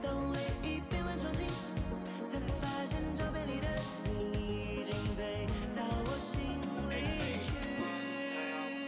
[0.00, 1.44] 当回忆变换场景，
[2.26, 3.68] 才发现照片里的
[4.04, 6.56] 你已经飞到我心
[6.88, 6.94] 里
[7.44, 7.52] 去。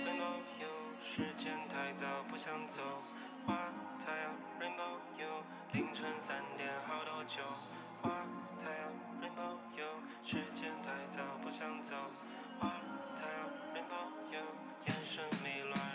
[0.07, 0.71] rainbow you，
[1.05, 2.81] 时间太早不想走。
[3.45, 3.73] 花
[4.05, 5.43] 太阳 rainbow you，
[5.73, 7.43] 凌晨三点好多酒。
[8.01, 8.25] 花
[8.59, 8.89] 太阳
[9.21, 9.87] rainbow you，
[10.25, 11.95] 时间太早不想走。
[12.59, 12.73] 花
[13.19, 13.39] 太阳
[13.75, 14.41] rainbow you，
[14.87, 15.86] 眼神迷乱？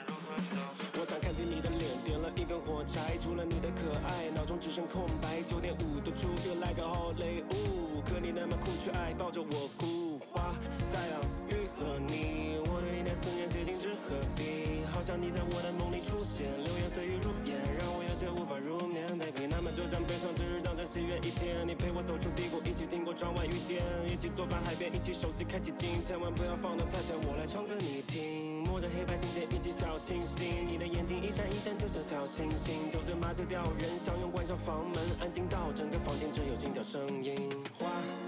[1.02, 5.42] 我想看见你的脸，点了一根火柴，除了你的可爱，脑中只剩空白。
[5.50, 10.22] 九点五度出歌，like a holiday，呜，可你那么酷，却爱抱着我哭。
[10.30, 10.54] 花、
[10.94, 11.18] 太阳、
[11.50, 19.02] 雨和你，我对你的思念写进纸和笔，好像你在我的梦里出现，流言蜚语入眼，让我有些无法入眠。
[19.18, 28.51] Baby，那么就将悲伤之日当成喜悦一天，你陪我走出低谷，一起听过窗外雨点，一起做饭海边，一起手机开启静，千万不要放得太响，我来唱歌你听，
[28.82, 37.38] 着黑白琴键一起小清新，你的眼睛一闪一闪就像小星星，酒醉麻醉掉人，相拥关上房门，安静到整个房间只有心跳声音。
[37.78, 37.86] 花、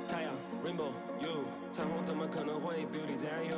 [0.08, 0.32] 太阳、
[0.64, 1.42] rainbow、you，
[1.72, 3.58] 彩虹怎么可能会 beauty 在 you？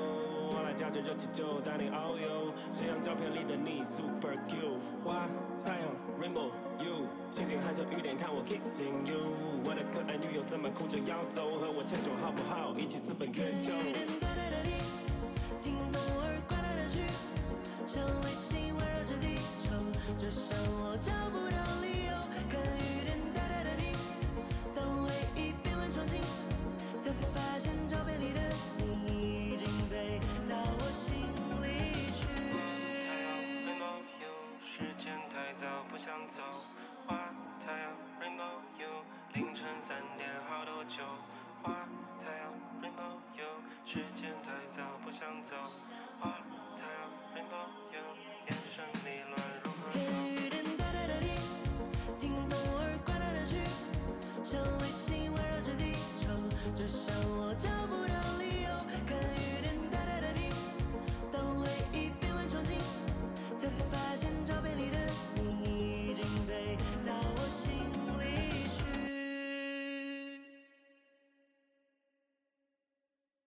[0.55, 4.79] 我来驾着热气球带你遨游，夕阳照片里的你 super cute？
[5.03, 5.27] 花、
[5.65, 6.47] 太阳、rainbow、
[6.79, 9.19] you，星星还是雨点看我 kissing you，
[9.67, 11.59] 我的可爱女友怎么哭着要走？
[11.59, 12.73] 和我牵手好不好？
[12.79, 13.75] 一起私奔月球。
[20.26, 20.97] 这伤我